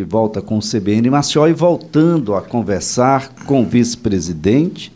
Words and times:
de 0.00 0.04
volta 0.04 0.40
com 0.40 0.56
o 0.56 0.62
CBN 0.62 1.10
Maceió 1.10 1.46
e 1.46 1.52
voltando 1.52 2.34
a 2.34 2.40
conversar 2.40 3.34
com 3.44 3.60
o 3.60 3.66
vice-presidente 3.66 4.90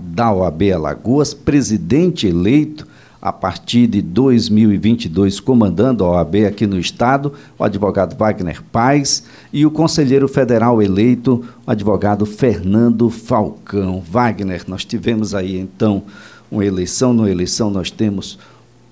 da 0.00 0.32
OAB 0.32 0.62
Alagoas, 0.72 1.34
presidente 1.34 2.28
eleito 2.28 2.86
a 3.20 3.32
partir 3.32 3.88
de 3.88 4.00
2022, 4.00 5.40
comandando 5.40 6.04
a 6.04 6.10
OAB 6.10 6.46
aqui 6.46 6.68
no 6.68 6.78
Estado, 6.78 7.32
o 7.58 7.64
advogado 7.64 8.16
Wagner 8.16 8.62
Paz, 8.70 9.24
e 9.52 9.66
o 9.66 9.72
conselheiro 9.72 10.28
federal 10.28 10.80
eleito, 10.80 11.44
o 11.66 11.70
advogado 11.70 12.24
Fernando 12.24 13.10
Falcão. 13.10 14.00
Wagner, 14.08 14.62
nós 14.68 14.84
tivemos 14.84 15.34
aí 15.34 15.58
então 15.58 16.04
uma 16.48 16.64
eleição, 16.64 17.12
no 17.12 17.28
eleição 17.28 17.70
nós 17.70 17.90
temos 17.90 18.38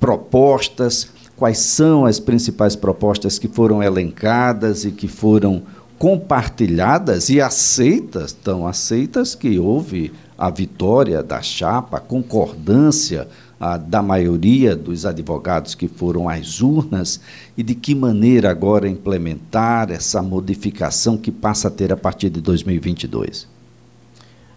propostas, 0.00 1.08
quais 1.36 1.58
são 1.58 2.06
as 2.06 2.18
principais 2.18 2.74
propostas 2.74 3.38
que 3.38 3.46
foram 3.46 3.82
elencadas 3.82 4.84
e 4.84 4.90
que 4.90 5.06
foram 5.06 5.62
compartilhadas 5.98 7.28
e 7.28 7.40
aceitas, 7.40 8.32
tão 8.32 8.66
aceitas 8.66 9.34
que 9.34 9.58
houve 9.58 10.12
a 10.36 10.50
vitória 10.50 11.22
da 11.22 11.40
chapa, 11.40 11.98
a 11.98 12.00
concordância 12.00 13.28
a, 13.58 13.76
da 13.76 14.02
maioria 14.02 14.76
dos 14.76 15.06
advogados 15.06 15.74
que 15.74 15.88
foram 15.88 16.28
às 16.28 16.60
urnas 16.60 17.20
e 17.56 17.62
de 17.62 17.74
que 17.74 17.94
maneira 17.94 18.50
agora 18.50 18.88
implementar 18.88 19.90
essa 19.90 20.22
modificação 20.22 21.16
que 21.16 21.30
passa 21.30 21.68
a 21.68 21.70
ter 21.70 21.92
a 21.92 21.96
partir 21.96 22.28
de 22.28 22.40
2022? 22.40 23.48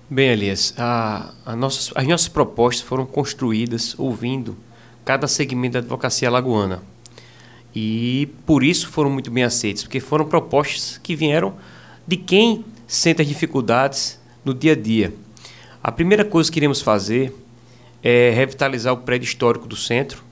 Bem, 0.09 0.29
Elias, 0.29 0.73
a, 0.77 1.31
a 1.45 1.55
nossas, 1.55 1.91
as 1.95 2.07
nossas 2.07 2.27
propostas 2.27 2.85
foram 2.85 3.05
construídas 3.05 3.95
ouvindo 3.97 4.57
cada 5.05 5.27
segmento 5.27 5.73
da 5.73 5.79
advocacia 5.79 6.27
alagoana. 6.27 6.81
E 7.73 8.29
por 8.45 8.63
isso 8.63 8.89
foram 8.89 9.09
muito 9.09 9.29
bem 9.29 9.43
aceitas, 9.43 9.83
porque 9.83 9.99
foram 9.99 10.25
propostas 10.25 10.99
que 11.01 11.15
vieram 11.15 11.53
de 12.07 12.17
quem 12.17 12.65
sente 12.87 13.21
as 13.21 13.27
dificuldades 13.27 14.19
no 14.43 14.53
dia 14.53 14.73
a 14.73 14.75
dia. 14.75 15.13
A 15.81 15.91
primeira 15.91 16.25
coisa 16.25 16.49
que 16.49 16.55
queremos 16.55 16.81
fazer 16.81 17.33
é 18.03 18.31
revitalizar 18.31 18.93
o 18.93 18.97
prédio 18.97 19.25
histórico 19.25 19.67
do 19.67 19.75
centro, 19.75 20.23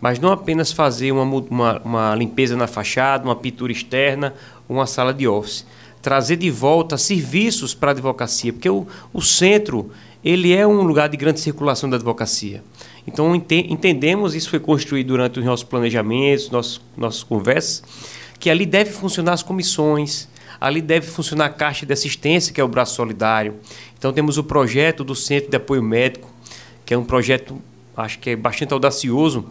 mas 0.00 0.18
não 0.18 0.30
apenas 0.30 0.72
fazer 0.72 1.12
uma, 1.12 1.22
uma, 1.22 1.80
uma 1.80 2.14
limpeza 2.14 2.56
na 2.56 2.66
fachada, 2.66 3.24
uma 3.24 3.36
pintura 3.36 3.72
externa, 3.72 4.34
uma 4.68 4.86
sala 4.86 5.12
de 5.12 5.26
office. 5.26 5.66
Trazer 6.00 6.36
de 6.36 6.50
volta 6.50 6.96
serviços 6.96 7.74
para 7.74 7.90
a 7.90 7.92
advocacia, 7.92 8.52
porque 8.52 8.70
o, 8.70 8.86
o 9.12 9.20
centro 9.20 9.90
ele 10.24 10.52
é 10.52 10.66
um 10.66 10.82
lugar 10.82 11.08
de 11.08 11.16
grande 11.16 11.40
circulação 11.40 11.90
da 11.90 11.96
advocacia. 11.96 12.62
Então 13.08 13.34
ente, 13.34 13.66
entendemos, 13.70 14.34
isso 14.34 14.50
foi 14.50 14.60
construído 14.60 15.08
durante 15.08 15.38
os 15.38 15.44
nossos 15.44 15.64
planejamentos, 15.64 16.50
nossos, 16.50 16.78
nossas 16.94 17.22
conversas, 17.22 17.82
que 18.38 18.50
ali 18.50 18.66
deve 18.66 18.90
funcionar 18.90 19.32
as 19.32 19.42
comissões, 19.42 20.28
ali 20.60 20.82
deve 20.82 21.06
funcionar 21.06 21.46
a 21.46 21.48
caixa 21.48 21.86
de 21.86 21.92
assistência, 21.92 22.52
que 22.52 22.60
é 22.60 22.64
o 22.64 22.68
braço 22.68 22.94
solidário. 22.94 23.54
Então 23.98 24.12
temos 24.12 24.36
o 24.36 24.44
projeto 24.44 25.02
do 25.02 25.14
Centro 25.14 25.48
de 25.48 25.56
Apoio 25.56 25.82
Médico, 25.82 26.30
que 26.84 26.92
é 26.92 26.98
um 26.98 27.04
projeto, 27.04 27.58
acho 27.96 28.18
que 28.18 28.30
é 28.30 28.36
bastante 28.36 28.74
audacioso, 28.74 29.46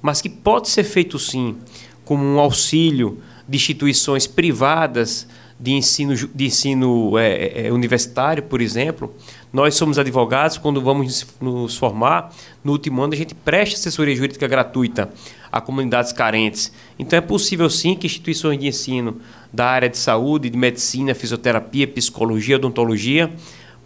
mas 0.00 0.22
que 0.22 0.30
pode 0.30 0.70
ser 0.70 0.84
feito 0.84 1.18
sim 1.18 1.58
como 2.06 2.24
um 2.24 2.40
auxílio 2.40 3.18
de 3.46 3.56
instituições 3.56 4.26
privadas 4.26 5.28
de 5.60 5.72
ensino, 5.72 6.14
de 6.16 6.46
ensino 6.46 7.18
é, 7.18 7.28
é, 7.28 7.66
é, 7.66 7.72
universitário, 7.72 8.42
por 8.42 8.62
exemplo. 8.62 9.14
Nós 9.52 9.74
somos 9.74 9.98
advogados, 9.98 10.56
quando 10.56 10.80
vamos 10.80 11.26
nos 11.38 11.76
formar, 11.76 12.32
no 12.64 12.72
último 12.72 13.02
ano 13.02 13.12
a 13.12 13.16
gente 13.16 13.34
presta 13.34 13.76
assessoria 13.76 14.16
jurídica 14.16 14.48
gratuita 14.48 15.12
a 15.50 15.60
comunidades 15.60 16.10
carentes. 16.10 16.72
Então 16.98 17.18
é 17.18 17.20
possível 17.20 17.68
sim 17.68 17.94
que 17.94 18.06
instituições 18.06 18.58
de 18.58 18.66
ensino 18.66 19.20
da 19.52 19.66
área 19.66 19.90
de 19.90 19.98
saúde, 19.98 20.48
de 20.48 20.56
medicina, 20.56 21.14
fisioterapia, 21.14 21.86
psicologia, 21.86 22.56
odontologia 22.56 23.30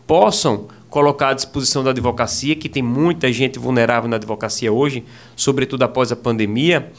possam 0.07 0.69
colocar 0.89 1.31
à 1.31 1.35
disposição 1.35 1.83
da 1.83 1.91
advocacia, 1.91 2.55
que 2.55 2.69
tem 2.69 2.83
muita 2.83 3.33
gente 3.33 3.59
vulnerável 3.59 4.09
na 4.09 4.17
advocacia 4.17 4.73
hoje, 4.73 5.05
sobretudo 5.35 5.83
após 5.83 6.13
a 6.13 6.17
pandemia, 6.17 6.93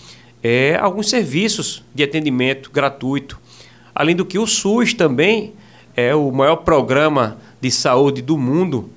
é, 0.43 0.75
alguns 0.75 1.09
serviços 1.09 1.85
de 1.95 2.03
atendimento 2.03 2.69
gratuito. 2.69 3.39
Além 3.95 4.13
do 4.13 4.25
que 4.25 4.37
o 4.37 4.45
SUS 4.45 4.93
também 4.93 5.53
é 5.97 6.13
o 6.13 6.31
maior 6.31 6.57
programa 6.57 7.39
de 7.59 7.71
saúde 7.71 8.21
do 8.21 8.37
mundo 8.37 8.87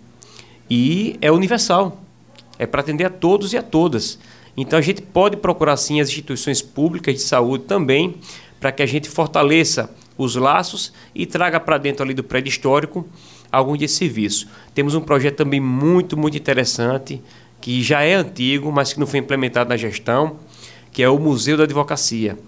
e 0.68 1.16
é 1.22 1.32
universal. 1.32 1.98
É 2.58 2.66
para 2.66 2.82
atender 2.82 3.06
a 3.06 3.10
todos 3.10 3.54
e 3.54 3.56
a 3.56 3.62
todas. 3.62 4.18
Então 4.54 4.78
a 4.78 4.82
gente 4.82 5.00
pode 5.00 5.38
procurar 5.38 5.78
sim 5.78 5.98
as 5.98 6.10
instituições 6.10 6.60
públicas 6.60 7.14
de 7.14 7.22
saúde 7.22 7.64
também, 7.64 8.16
para 8.60 8.70
que 8.70 8.82
a 8.82 8.86
gente 8.86 9.08
fortaleça 9.08 9.90
os 10.18 10.36
laços 10.36 10.92
e 11.14 11.24
traga 11.24 11.58
para 11.58 11.78
dentro 11.78 12.04
ali 12.04 12.12
do 12.12 12.22
prédio 12.22 12.50
histórico 12.50 13.08
algum 13.50 13.74
de 13.76 13.88
serviço. 13.88 14.46
Temos 14.74 14.94
um 14.94 15.00
projeto 15.00 15.36
também 15.36 15.58
muito, 15.58 16.18
muito 16.18 16.36
interessante, 16.36 17.22
que 17.62 17.82
já 17.82 18.02
é 18.02 18.14
antigo, 18.14 18.70
mas 18.70 18.92
que 18.92 19.00
não 19.00 19.06
foi 19.06 19.20
implementado 19.20 19.70
na 19.70 19.76
gestão, 19.78 20.36
que 20.92 21.02
é 21.02 21.08
o 21.08 21.18
Museu 21.18 21.56
da 21.56 21.64
Advocacia. 21.64 22.38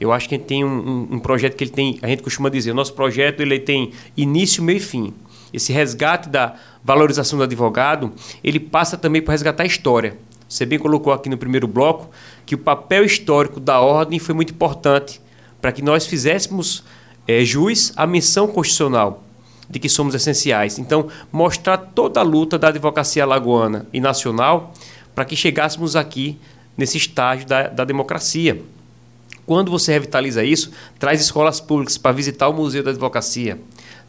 Eu 0.00 0.12
acho 0.12 0.28
que 0.28 0.34
a 0.34 0.38
gente 0.38 0.46
tem 0.46 0.64
um, 0.64 0.68
um, 0.68 1.08
um 1.12 1.18
projeto 1.18 1.54
que 1.54 1.62
ele 1.62 1.70
tem, 1.70 1.98
a 2.00 2.08
gente 2.08 2.22
costuma 2.22 2.48
dizer, 2.48 2.70
o 2.70 2.74
nosso 2.74 2.94
projeto 2.94 3.40
ele 3.40 3.58
tem 3.58 3.92
início, 4.16 4.62
meio 4.62 4.78
e 4.78 4.80
fim. 4.80 5.12
Esse 5.52 5.72
resgate 5.72 6.28
da 6.28 6.54
valorização 6.82 7.38
do 7.38 7.44
advogado, 7.44 8.12
ele 8.42 8.58
passa 8.58 8.96
também 8.96 9.20
para 9.20 9.32
resgatar 9.32 9.64
a 9.64 9.66
história. 9.66 10.16
Você 10.48 10.64
bem 10.64 10.78
colocou 10.78 11.12
aqui 11.12 11.28
no 11.28 11.36
primeiro 11.36 11.68
bloco 11.68 12.10
que 12.46 12.54
o 12.54 12.58
papel 12.58 13.04
histórico 13.04 13.60
da 13.60 13.80
ordem 13.80 14.18
foi 14.18 14.34
muito 14.34 14.52
importante 14.52 15.20
para 15.60 15.70
que 15.70 15.82
nós 15.82 16.06
fizéssemos 16.06 16.82
é, 17.28 17.42
à 17.94 18.06
missão 18.06 18.48
constitucional 18.48 19.22
de 19.68 19.78
que 19.78 19.88
somos 19.88 20.14
essenciais. 20.14 20.78
Então, 20.78 21.06
mostrar 21.30 21.76
toda 21.76 22.18
a 22.18 22.24
luta 22.24 22.58
da 22.58 22.68
advocacia 22.68 23.24
lagoana 23.24 23.86
e 23.92 24.00
nacional 24.00 24.72
para 25.14 25.24
que 25.24 25.36
chegássemos 25.36 25.94
aqui 25.94 26.38
nesse 26.76 26.96
estágio 26.96 27.46
da, 27.46 27.68
da 27.68 27.84
democracia. 27.84 28.60
Quando 29.50 29.68
você 29.68 29.90
revitaliza 29.90 30.44
isso, 30.44 30.70
traz 30.96 31.20
escolas 31.20 31.60
públicas 31.60 31.98
para 31.98 32.12
visitar 32.12 32.48
o 32.48 32.52
Museu 32.52 32.84
da 32.84 32.92
Advocacia, 32.92 33.58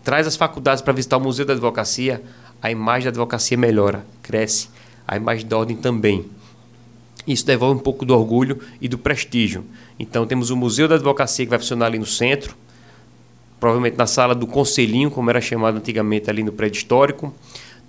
traz 0.03 0.28
as 0.28 0.35
faculdades 0.35 0.84
para 0.84 0.94
visitar 0.94 1.18
o 1.18 1.19
Museu 1.19 1.44
da 1.44 1.53
Advocacia, 1.53 2.22
a 2.62 2.69
imagem 2.69 3.06
da 3.06 3.09
advocacia 3.09 3.57
melhora, 3.57 4.06
cresce, 4.22 4.69
a 5.07 5.18
imagem 5.18 5.47
da 5.47 5.57
ordem 5.57 5.75
também. 5.75 6.28
Isso 7.25 7.44
devolve 7.44 7.80
um 7.80 7.81
pouco 7.81 8.06
do 8.06 8.13
orgulho 8.13 8.59
e 8.80 8.88
do 8.88 9.00
prestígio. 9.00 9.66
Então, 9.97 10.28
temos 10.28 10.51
o 10.51 10.56
Museu 10.56 10.88
da 10.88 10.94
Advocacia 10.94 11.44
que 11.44 11.50
vai 11.50 11.57
funcionar 11.57 11.88
ali 11.88 11.97
no 11.97 12.06
centro, 12.06 12.56
provavelmente 13.59 13.97
na 13.97 14.06
sala 14.06 14.35
do 14.35 14.46
Conselhinho, 14.46 15.09
como 15.09 15.28
era 15.31 15.41
chamado 15.41 15.75
antigamente 15.75 16.30
ali 16.30 16.44
no 16.44 16.51
prédio 16.51 16.78
histórico. 16.78 17.34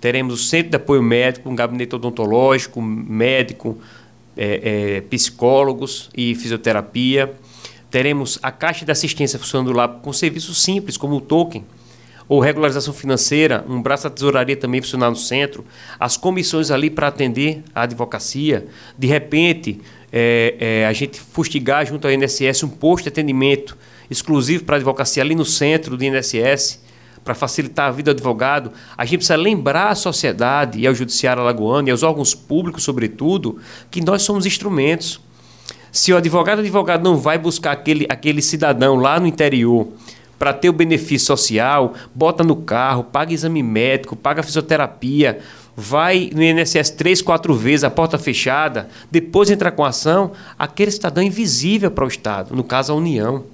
Teremos 0.01 0.33
o 0.33 0.43
Centro 0.43 0.71
de 0.71 0.77
Apoio 0.77 1.03
Médico, 1.03 1.47
um 1.47 1.55
gabinete 1.55 1.93
odontológico, 1.95 2.81
médico, 2.81 3.77
é, 4.35 4.97
é, 4.97 5.01
psicólogos 5.01 6.09
e 6.15 6.35
fisioterapia. 6.35 7.33
Teremos 7.89 8.39
a 8.41 8.51
Caixa 8.51 8.85
de 8.85 8.91
Assistência 8.91 9.37
funcionando 9.37 9.71
lá 9.71 9.87
com 9.87 10.11
serviços 10.11 10.61
simples, 10.63 10.97
como 10.97 11.15
o 11.15 11.21
token, 11.21 11.63
ou 12.27 12.39
regularização 12.39 12.93
financeira, 12.93 13.63
um 13.67 13.81
braço 13.81 14.03
da 14.05 14.09
tesouraria 14.09 14.55
também 14.55 14.81
funcionar 14.81 15.09
no 15.09 15.15
centro, 15.15 15.65
as 15.99 16.17
comissões 16.17 16.71
ali 16.71 16.89
para 16.89 17.07
atender 17.07 17.63
a 17.75 17.83
advocacia. 17.83 18.65
De 18.97 19.07
repente, 19.07 19.81
é, 20.11 20.55
é, 20.59 20.85
a 20.85 20.93
gente 20.93 21.19
fustigar 21.19 21.85
junto 21.85 22.07
ao 22.07 22.13
INSS 22.13 22.63
um 22.63 22.69
posto 22.69 23.03
de 23.03 23.09
atendimento 23.09 23.77
exclusivo 24.09 24.63
para 24.63 24.77
advocacia 24.77 25.23
ali 25.23 25.35
no 25.35 25.45
centro 25.45 25.97
do 25.97 26.03
INSS, 26.03 26.82
para 27.23 27.33
facilitar 27.33 27.87
a 27.87 27.91
vida 27.91 28.13
do 28.13 28.17
advogado, 28.17 28.71
a 28.97 29.05
gente 29.05 29.19
precisa 29.19 29.35
lembrar 29.35 29.89
à 29.89 29.95
sociedade 29.95 30.79
e 30.79 30.87
ao 30.87 30.93
judiciário 30.93 31.41
alagoano 31.41 31.87
e 31.87 31.91
aos 31.91 32.03
órgãos 32.03 32.35
públicos, 32.35 32.83
sobretudo, 32.83 33.59
que 33.89 34.01
nós 34.01 34.23
somos 34.23 34.45
instrumentos. 34.45 35.19
Se 35.91 36.11
o 36.11 36.17
advogado 36.17 36.59
advogado 36.59 37.03
não 37.03 37.17
vai 37.17 37.37
buscar 37.37 37.71
aquele, 37.71 38.05
aquele 38.09 38.41
cidadão 38.41 38.95
lá 38.95 39.19
no 39.19 39.27
interior 39.27 39.87
para 40.37 40.51
ter 40.51 40.67
o 40.67 40.73
benefício 40.73 41.27
social, 41.27 41.93
bota 42.13 42.43
no 42.43 42.55
carro, 42.55 43.03
paga 43.03 43.33
exame 43.33 43.63
médico, 43.63 44.15
paga 44.15 44.43
fisioterapia, 44.43 45.39
vai 45.75 46.29
no 46.33 46.43
INSS 46.43 46.89
três, 46.91 47.21
quatro 47.21 47.53
vezes, 47.53 47.83
a 47.83 47.89
porta 47.89 48.17
fechada, 48.17 48.89
depois 49.09 49.49
entra 49.49 49.71
com 49.71 49.85
ação, 49.85 50.31
aquele 50.57 50.91
cidadão 50.91 51.23
é 51.23 51.27
invisível 51.27 51.89
para 51.89 52.05
o 52.05 52.07
Estado, 52.07 52.55
no 52.55 52.63
caso 52.63 52.91
a 52.91 52.95
União. 52.95 53.45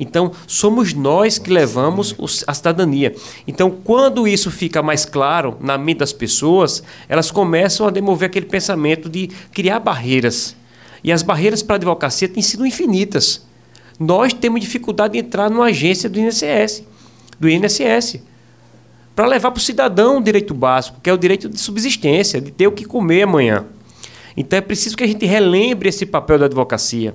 Então, 0.00 0.32
somos 0.46 0.94
nós 0.94 1.38
que 1.38 1.52
levamos 1.52 2.16
a 2.46 2.54
cidadania. 2.54 3.14
Então, 3.46 3.70
quando 3.70 4.26
isso 4.26 4.50
fica 4.50 4.82
mais 4.82 5.04
claro 5.04 5.58
na 5.60 5.76
mente 5.76 5.98
das 5.98 6.10
pessoas, 6.10 6.82
elas 7.06 7.30
começam 7.30 7.86
a 7.86 7.90
demover 7.90 8.30
aquele 8.30 8.46
pensamento 8.46 9.10
de 9.10 9.28
criar 9.52 9.78
barreiras. 9.78 10.56
E 11.04 11.12
as 11.12 11.22
barreiras 11.22 11.62
para 11.62 11.74
a 11.74 11.76
advocacia 11.76 12.26
têm 12.26 12.42
sido 12.42 12.64
infinitas. 12.66 13.46
Nós 13.98 14.32
temos 14.32 14.62
dificuldade 14.62 15.12
de 15.12 15.18
entrar 15.18 15.50
numa 15.50 15.66
agência 15.66 16.08
do 16.08 16.18
INSS, 16.18 16.82
do 17.38 17.46
INSS, 17.46 18.22
para 19.14 19.26
levar 19.26 19.50
para 19.50 19.58
o 19.58 19.62
cidadão 19.62 20.16
o 20.16 20.22
direito 20.22 20.54
básico, 20.54 20.98
que 21.02 21.10
é 21.10 21.12
o 21.12 21.18
direito 21.18 21.46
de 21.46 21.60
subsistência, 21.60 22.40
de 22.40 22.50
ter 22.50 22.66
o 22.66 22.72
que 22.72 22.86
comer 22.86 23.24
amanhã. 23.24 23.66
Então 24.34 24.58
é 24.58 24.62
preciso 24.62 24.96
que 24.96 25.04
a 25.04 25.06
gente 25.06 25.26
relembre 25.26 25.90
esse 25.90 26.06
papel 26.06 26.38
da 26.38 26.46
advocacia. 26.46 27.14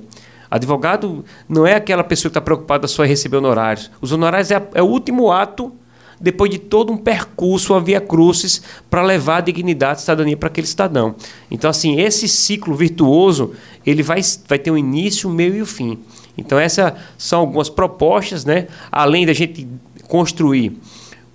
Advogado 0.50 1.26
não 1.48 1.66
é 1.66 1.76
aquela 1.76 2.04
pessoa 2.04 2.30
que 2.30 2.38
está 2.38 2.42
preocupada 2.42 2.88
só 2.88 3.06
em 3.06 3.08
receber 3.08 3.38
honorários. 3.38 3.92
Os 4.02 4.12
honorários 4.12 4.52
é, 4.52 4.62
é 4.74 4.82
o 4.82 4.86
último 4.86 5.32
ato 5.32 5.74
depois 6.20 6.50
de 6.50 6.58
todo 6.58 6.94
um 6.94 6.98
percurso, 6.98 7.74
uma 7.74 7.82
via 7.82 8.00
crucis, 8.00 8.62
para 8.90 9.02
levar 9.02 9.38
a 9.38 9.42
dignidade 9.42 10.00
e 10.00 10.02
cidadania 10.02 10.38
para 10.38 10.48
aquele 10.48 10.68
cidadão. 10.68 11.16
Então, 11.52 11.70
assim, 11.70 12.00
esse 12.00 12.28
ciclo 12.28 12.74
virtuoso, 12.74 13.54
ele 13.86 14.02
vai, 14.02 14.22
vai 14.48 14.58
ter 14.58 14.72
um 14.72 14.78
início, 14.78 15.30
um 15.30 15.34
meio 15.34 15.56
e 15.56 15.60
o 15.60 15.64
um 15.64 15.68
fim. 15.68 16.00
Então, 16.38 16.60
essas 16.60 16.94
são 17.18 17.42
algumas 17.42 17.70
propostas, 17.70 18.46
né? 18.46 18.68
além 18.92 19.26
da 19.26 19.34
gente 19.34 19.68
construir 20.08 20.78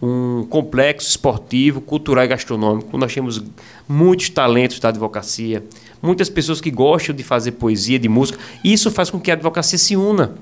um 0.02 0.44
complexo 0.48 1.08
esportivo, 1.08 1.80
cultural 1.80 2.24
e 2.24 2.28
gastronômico. 2.28 2.96
Nós 2.96 3.12
temos 3.12 3.42
muitos 3.88 4.30
talentos 4.30 4.78
da 4.78 4.88
advocacia, 4.88 5.64
muitas 6.00 6.30
pessoas 6.30 6.60
que 6.60 6.70
gostam 6.70 7.14
de 7.14 7.22
fazer 7.22 7.52
poesia, 7.52 7.98
de 7.98 8.08
música. 8.08 8.38
Isso 8.64 8.90
faz 8.90 9.10
com 9.10 9.20
que 9.20 9.30
a 9.30 9.34
advocacia 9.34 9.78
se 9.78 9.96
una. 9.96 10.34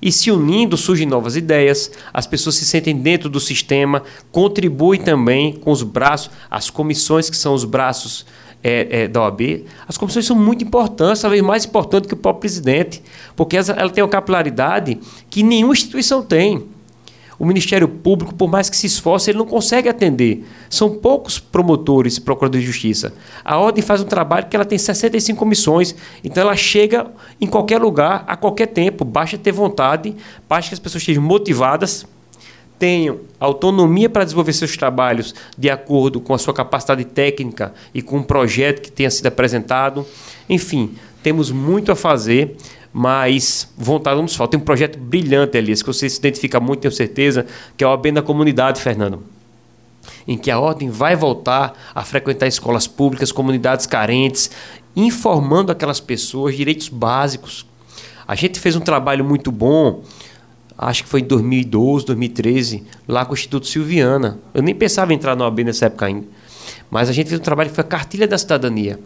E 0.00 0.10
se 0.10 0.32
unindo 0.32 0.76
surgem 0.76 1.06
novas 1.06 1.36
ideias, 1.36 1.92
as 2.12 2.26
pessoas 2.26 2.56
se 2.56 2.66
sentem 2.66 2.96
dentro 2.96 3.28
do 3.28 3.38
sistema, 3.38 4.02
contribuem 4.32 5.00
também 5.00 5.52
com 5.52 5.70
os 5.70 5.84
braços, 5.84 6.28
as 6.50 6.68
comissões 6.68 7.30
que 7.30 7.36
são 7.36 7.54
os 7.54 7.64
braços 7.64 8.26
é, 8.64 9.02
é, 9.02 9.08
da 9.08 9.22
OAB, 9.22 9.64
as 9.86 9.96
comissões 9.96 10.26
são 10.26 10.36
muito 10.36 10.64
importantes, 10.64 11.22
talvez 11.22 11.40
mais 11.42 11.64
importantes 11.64 12.08
que 12.08 12.14
o 12.14 12.16
próprio 12.16 12.40
presidente, 12.40 13.00
porque 13.36 13.56
ela, 13.56 13.90
tem 13.90 14.02
uma 14.02 14.10
capilaridade 14.10 14.98
que 15.30 15.42
nenhuma 15.42 15.72
instituição 15.72 16.20
tem. 16.20 16.64
O 17.42 17.44
Ministério 17.44 17.88
Público, 17.88 18.32
por 18.32 18.48
mais 18.48 18.70
que 18.70 18.76
se 18.76 18.86
esforce, 18.86 19.28
ele 19.28 19.38
não 19.38 19.46
consegue 19.46 19.88
atender. 19.88 20.44
São 20.70 20.88
poucos 20.88 21.40
promotores 21.40 22.16
e 22.16 22.20
procuradores 22.20 22.64
de 22.64 22.70
justiça. 22.70 23.12
A 23.44 23.58
ordem 23.58 23.82
faz 23.82 24.00
um 24.00 24.04
trabalho 24.04 24.46
que 24.46 24.54
ela 24.54 24.64
tem 24.64 24.78
65 24.78 25.36
comissões, 25.36 25.92
então 26.22 26.40
ela 26.40 26.54
chega 26.54 27.10
em 27.40 27.48
qualquer 27.48 27.80
lugar, 27.82 28.22
a 28.28 28.36
qualquer 28.36 28.66
tempo. 28.66 29.04
Basta 29.04 29.36
ter 29.36 29.50
vontade, 29.50 30.14
basta 30.48 30.68
que 30.68 30.74
as 30.74 30.78
pessoas 30.78 31.02
estejam 31.02 31.20
motivadas, 31.20 32.06
tenham 32.78 33.18
autonomia 33.40 34.08
para 34.08 34.22
desenvolver 34.22 34.52
seus 34.52 34.76
trabalhos 34.76 35.34
de 35.58 35.68
acordo 35.68 36.20
com 36.20 36.34
a 36.34 36.38
sua 36.38 36.54
capacidade 36.54 37.04
técnica 37.04 37.74
e 37.92 38.00
com 38.00 38.20
o 38.20 38.24
projeto 38.24 38.80
que 38.80 38.92
tenha 38.92 39.10
sido 39.10 39.26
apresentado. 39.26 40.06
Enfim, 40.48 40.94
temos 41.24 41.50
muito 41.50 41.90
a 41.90 41.96
fazer 41.96 42.56
mas 42.92 43.72
vontade 43.76 44.16
não 44.16 44.24
nos 44.24 44.36
falta. 44.36 44.52
Tem 44.52 44.60
um 44.60 44.64
projeto 44.64 44.98
brilhante, 44.98 45.56
Elias, 45.56 45.82
que 45.82 45.86
você 45.86 46.08
se 46.08 46.18
identifica 46.18 46.60
muito, 46.60 46.80
tenho 46.80 46.92
certeza, 46.92 47.46
que 47.76 47.82
é 47.82 47.86
o 47.86 47.90
OAB 47.90 48.06
na 48.06 48.22
comunidade, 48.22 48.80
Fernando. 48.80 49.22
Em 50.26 50.36
que 50.36 50.50
a 50.50 50.58
ordem 50.58 50.90
vai 50.90 51.16
voltar 51.16 51.72
a 51.94 52.04
frequentar 52.04 52.46
escolas 52.46 52.86
públicas, 52.86 53.32
comunidades 53.32 53.86
carentes, 53.86 54.50
informando 54.94 55.72
aquelas 55.72 56.00
pessoas 56.00 56.56
direitos 56.56 56.88
básicos. 56.88 57.66
A 58.26 58.34
gente 58.34 58.60
fez 58.60 58.76
um 58.76 58.80
trabalho 58.80 59.24
muito 59.24 59.50
bom, 59.50 60.02
acho 60.76 61.04
que 61.04 61.08
foi 61.08 61.20
em 61.20 61.24
2012, 61.24 62.06
2013, 62.06 62.84
lá 63.08 63.24
com 63.24 63.32
o 63.32 63.34
Instituto 63.34 63.66
Silviana. 63.66 64.38
Eu 64.52 64.62
nem 64.62 64.74
pensava 64.74 65.12
em 65.12 65.16
entrar 65.16 65.34
no 65.34 65.44
OAB 65.44 65.60
nessa 65.60 65.86
época 65.86 66.06
ainda. 66.06 66.26
Mas 66.90 67.08
a 67.08 67.12
gente 67.12 67.28
fez 67.28 67.40
um 67.40 67.44
trabalho 67.44 67.70
que 67.70 67.74
foi 67.74 67.84
a 67.84 67.86
Cartilha 67.86 68.28
da 68.28 68.36
Cidadania 68.36 68.98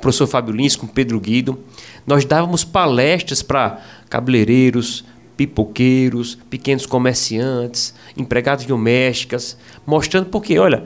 professor 0.00 0.26
Fábio 0.26 0.54
Lins, 0.54 0.76
com 0.76 0.86
Pedro 0.86 1.18
Guido. 1.20 1.58
Nós 2.06 2.24
dávamos 2.24 2.64
palestras 2.64 3.42
para 3.42 3.80
cabeleireiros, 4.10 5.04
pipoqueiros, 5.36 6.38
pequenos 6.48 6.86
comerciantes, 6.86 7.94
empregados 8.16 8.64
domésticas, 8.64 9.56
mostrando 9.86 10.26
porque, 10.26 10.58
olha, 10.58 10.84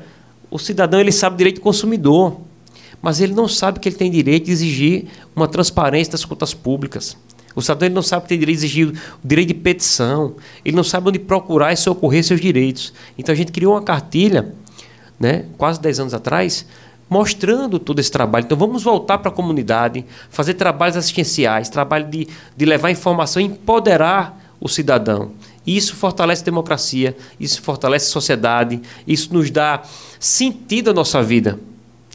o 0.51 0.59
cidadão 0.59 1.01
ele 1.01 1.13
sabe 1.13 1.37
direito 1.37 1.57
do 1.57 1.63
consumidor, 1.63 2.41
mas 3.03 3.21
ele 3.21 3.35
não 3.35 3.47
sabe 3.47 3.79
que 3.79 3.89
ele 3.89 3.97
tem 3.97 4.11
direito 4.11 4.47
de 4.47 4.53
exigir 4.53 5.07
uma 5.37 5.47
transparência 5.47 6.13
das 6.13 6.25
contas 6.25 6.55
públicas. 6.55 7.17
O 7.55 7.61
cidadão 7.61 7.87
ele 7.87 7.95
não 7.95 8.03
sabe 8.03 8.23
que 8.23 8.29
tem 8.29 8.39
direito 8.39 8.59
de 8.59 8.65
exigir 8.65 8.89
o 8.89 9.27
direito 9.27 9.49
de 9.49 9.55
petição, 9.55 10.37
ele 10.65 10.77
não 10.77 10.85
sabe 10.85 11.09
onde 11.09 11.19
procurar 11.19 11.73
e 11.73 11.77
socorrer 11.77 12.25
seus 12.25 12.41
direitos. 12.41 12.93
Então 13.19 13.33
a 13.33 13.37
gente 13.37 13.53
criou 13.53 13.75
uma 13.75 13.83
cartilha, 13.83 14.55
né, 15.19 15.47
quase 15.57 15.81
10 15.81 16.01
anos 16.01 16.15
atrás, 16.15 16.65
mostrando 17.09 17.79
todo 17.79 17.99
esse 17.99 18.11
trabalho. 18.11 18.45
Então 18.45 18.59
vamos 18.59 18.83
voltar 18.83 19.19
para 19.19 19.31
a 19.31 19.35
comunidade, 19.35 20.05
fazer 20.31 20.55
trabalhos 20.55 20.97
assistenciais, 20.97 21.69
trabalho 21.69 22.07
de, 22.07 22.29
de 22.57 22.65
levar 22.65 22.91
informação, 22.91 23.41
empoderar 23.41 24.39
o 24.61 24.69
cidadão. 24.69 25.33
Isso 25.67 25.95
fortalece 25.95 26.43
a 26.43 26.45
democracia, 26.45 27.17
isso 27.39 27.61
fortalece 27.63 28.07
a 28.07 28.13
sociedade, 28.13 28.81
isso 29.07 29.33
nos 29.33 29.51
dá 29.51 29.83
sentido 30.19 30.91
à 30.91 30.95
nossa 30.95 31.23
vida. 31.23 31.59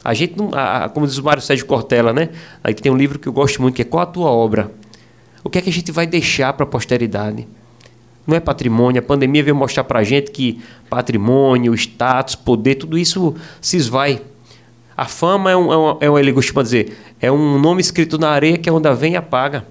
A 0.04 0.12
gente 0.12 0.36
não, 0.36 0.50
a, 0.52 0.88
como 0.88 1.06
diz 1.06 1.18
o 1.18 1.24
Mário 1.24 1.42
Sérgio 1.42 1.64
Cortella, 1.64 2.12
né? 2.12 2.30
Aí 2.62 2.74
tem 2.74 2.92
um 2.92 2.96
livro 2.96 3.18
que 3.18 3.26
eu 3.26 3.32
gosto 3.32 3.62
muito, 3.62 3.76
que 3.76 3.82
é 3.82 3.84
Qual 3.84 4.02
a 4.02 4.06
tua 4.06 4.30
obra? 4.30 4.70
O 5.42 5.48
que 5.48 5.58
é 5.58 5.62
que 5.62 5.70
a 5.70 5.72
gente 5.72 5.90
vai 5.92 6.06
deixar 6.06 6.52
para 6.52 6.64
a 6.64 6.66
posteridade? 6.66 7.46
Não 8.26 8.36
é 8.36 8.40
patrimônio. 8.40 9.00
A 9.00 9.04
pandemia 9.04 9.42
veio 9.42 9.56
mostrar 9.56 9.84
para 9.84 10.00
a 10.00 10.04
gente 10.04 10.30
que 10.30 10.60
patrimônio, 10.90 11.74
status, 11.74 12.34
poder, 12.34 12.76
tudo 12.76 12.98
isso 12.98 13.34
se 13.60 13.76
esvai 13.76 14.20
a 14.96 15.06
fama 15.06 15.50
é 15.50 15.56
um, 15.56 15.72
é 15.72 15.76
um, 15.76 15.96
é 16.00 16.10
um 16.10 16.18
ele 16.18 16.32
costuma 16.32 16.62
dizer, 16.62 16.96
é 17.20 17.30
um 17.30 17.58
nome 17.58 17.80
escrito 17.80 18.18
na 18.18 18.30
areia 18.30 18.58
que 18.58 18.68
é 18.68 18.72
onde 18.72 18.92
vem 18.94 19.14
e 19.14 19.16
apaga. 19.16 19.64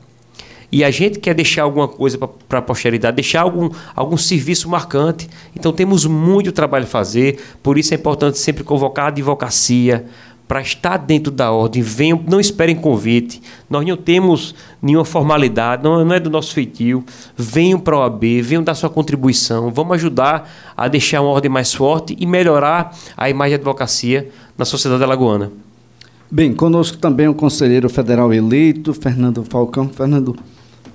E 0.72 0.84
a 0.84 0.90
gente 0.90 1.20
quer 1.20 1.36
deixar 1.36 1.62
alguma 1.62 1.88
coisa 1.88 2.18
para 2.18 2.58
a 2.58 2.62
posteridade, 2.62 3.16
deixar 3.16 3.42
algum, 3.42 3.70
algum 3.96 4.18
serviço 4.18 4.68
marcante. 4.68 5.30
Então 5.56 5.72
temos 5.72 6.04
muito 6.08 6.52
trabalho 6.52 6.86
a 6.86 6.88
fazer, 6.88 7.40
por 7.62 7.78
isso 7.78 7.94
é 7.94 7.98
importante 7.98 8.40
sempre 8.40 8.64
convocar 8.64 9.06
a 9.06 9.08
advocacia, 9.10 10.08
para 10.54 10.62
estar 10.62 10.98
dentro 10.98 11.32
da 11.32 11.52
ordem, 11.52 11.82
venham, 11.82 12.24
não 12.30 12.40
esperem 12.40 12.76
convite. 12.76 13.42
Nós 13.68 13.84
não 13.84 13.98
temos 13.98 14.54
nenhuma 14.80 15.04
formalidade, 15.04 15.84
não, 15.84 16.06
não 16.06 16.14
é 16.14 16.20
do 16.20 16.30
nosso 16.30 16.54
feitio. 16.54 17.04
Venham 17.36 17.80
para 17.80 17.96
a 17.96 18.02
OAB, 18.02 18.40
venham 18.44 18.64
dar 18.64 18.76
sua 18.76 18.88
contribuição. 18.88 19.72
Vamos 19.72 19.96
ajudar 19.96 20.48
a 20.78 20.88
deixar 20.88 21.24
uma 21.24 21.32
ordem 21.32 21.50
mais 21.50 21.74
forte 21.74 22.16
e 22.20 22.28
melhorar 22.28 22.96
a 23.18 23.28
imagem 23.32 23.58
da 23.58 23.62
advocacia 23.62 24.30
na 24.56 24.64
sociedade 24.64 25.04
alagoana. 25.04 25.52
Bem, 26.30 26.54
conosco 26.54 27.00
também 27.00 27.28
o 27.28 27.34
conselheiro 27.34 27.90
federal 27.90 28.32
eleito, 28.32 28.94
Fernando 28.94 29.44
Falcão. 29.44 29.90
Fernando, 29.90 30.36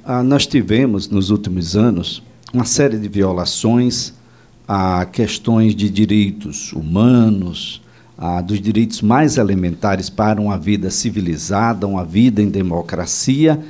ah, 0.04 0.22
nós 0.22 0.46
tivemos 0.46 1.08
nos 1.08 1.30
últimos 1.30 1.74
anos 1.74 2.22
uma 2.54 2.64
série 2.64 2.96
de 2.96 3.08
violações 3.08 4.14
a 4.68 5.04
questões 5.06 5.74
de 5.74 5.90
direitos 5.90 6.72
humanos, 6.72 7.82
ah, 8.18 8.40
dos 8.40 8.60
direitos 8.60 9.00
mais 9.00 9.38
elementares 9.38 10.10
para 10.10 10.40
uma 10.40 10.58
vida 10.58 10.90
civilizada, 10.90 11.86
uma 11.86 12.04
vida 12.04 12.42
em 12.42 12.48
democracia, 12.48 13.60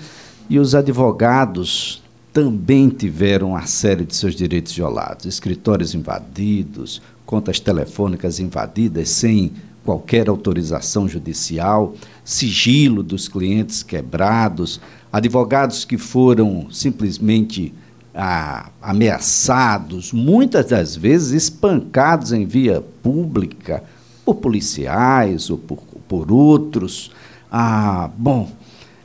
e 0.48 0.58
os 0.58 0.74
advogados 0.74 2.02
também 2.32 2.88
tiveram 2.88 3.50
uma 3.50 3.66
série 3.66 4.06
de 4.06 4.16
seus 4.16 4.34
direitos 4.34 4.72
violados, 4.72 5.26
escritórios 5.26 5.94
invadidos, 5.94 7.02
contas 7.26 7.60
telefônicas 7.60 8.40
invadidas 8.40 9.10
sem 9.10 9.52
qualquer 9.84 10.28
autorização 10.28 11.06
judicial, 11.06 11.94
sigilo 12.24 13.02
dos 13.02 13.28
clientes 13.28 13.82
quebrados, 13.82 14.80
advogados 15.12 15.84
que 15.84 15.98
foram 15.98 16.68
simplesmente 16.70 17.74
ah, 18.14 18.70
ameaçados, 18.80 20.12
muitas 20.12 20.66
das 20.66 20.96
vezes 20.96 21.32
espancados 21.32 22.32
em 22.32 22.46
via 22.46 22.82
pública, 23.02 23.82
por 24.28 24.34
policiais 24.34 25.48
ou 25.48 25.56
por, 25.56 25.78
por 26.06 26.30
outros. 26.30 27.10
Ah, 27.50 28.10
bom, 28.16 28.50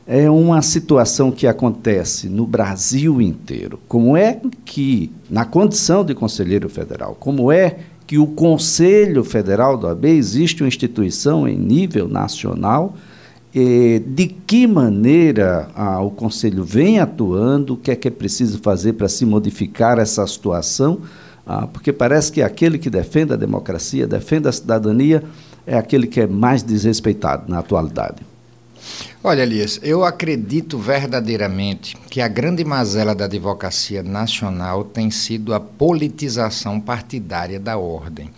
é 0.05 0.29
uma 0.29 0.61
situação 0.61 1.31
que 1.31 1.47
acontece 1.47 2.27
no 2.27 2.45
Brasil 2.45 3.21
inteiro. 3.21 3.79
Como 3.87 4.17
é 4.17 4.41
que, 4.65 5.11
na 5.29 5.45
condição 5.45 6.03
de 6.03 6.13
conselheiro 6.13 6.67
federal, 6.67 7.15
como 7.17 7.49
é 7.51 7.77
que 8.05 8.17
o 8.17 8.27
Conselho 8.27 9.23
Federal 9.23 9.77
do 9.77 9.87
AB 9.87 10.09
existe 10.09 10.61
uma 10.61 10.67
instituição 10.67 11.47
em 11.47 11.57
nível 11.57 12.07
nacional? 12.07 12.93
de 13.55 14.35
que 14.47 14.65
maneira 14.65 15.69
ah, 15.75 16.01
o 16.01 16.09
Conselho 16.09 16.63
vem 16.63 16.99
atuando? 16.99 17.75
O 17.75 17.77
que 17.77 17.91
é 17.91 17.95
que 17.95 18.07
é 18.07 18.11
preciso 18.11 18.57
fazer 18.57 18.93
para 18.93 19.07
se 19.07 19.27
modificar 19.27 19.99
essa 19.99 20.25
situação? 20.25 21.01
Ah, 21.45 21.67
porque 21.67 21.91
parece 21.91 22.31
que 22.31 22.41
aquele 22.41 22.77
que 22.77 22.89
defende 22.89 23.33
a 23.33 23.38
democracia, 23.38 24.07
defende 24.07 24.47
a 24.47 24.51
cidadania, 24.51 25.23
é 25.67 25.77
aquele 25.77 26.07
que 26.07 26.21
é 26.21 26.27
mais 26.27 26.63
desrespeitado 26.63 27.51
na 27.51 27.59
atualidade. 27.59 28.23
Olha, 29.23 29.43
Elias, 29.43 29.79
eu 29.81 30.03
acredito 30.03 30.77
verdadeiramente 30.77 31.95
que 32.09 32.19
a 32.19 32.27
grande 32.27 32.65
mazela 32.65 33.15
da 33.15 33.25
advocacia 33.25 34.03
nacional 34.03 34.83
tem 34.83 35.09
sido 35.09 35.53
a 35.53 35.59
politização 35.59 36.79
partidária 36.79 37.59
da 37.59 37.77
ordem. 37.77 38.29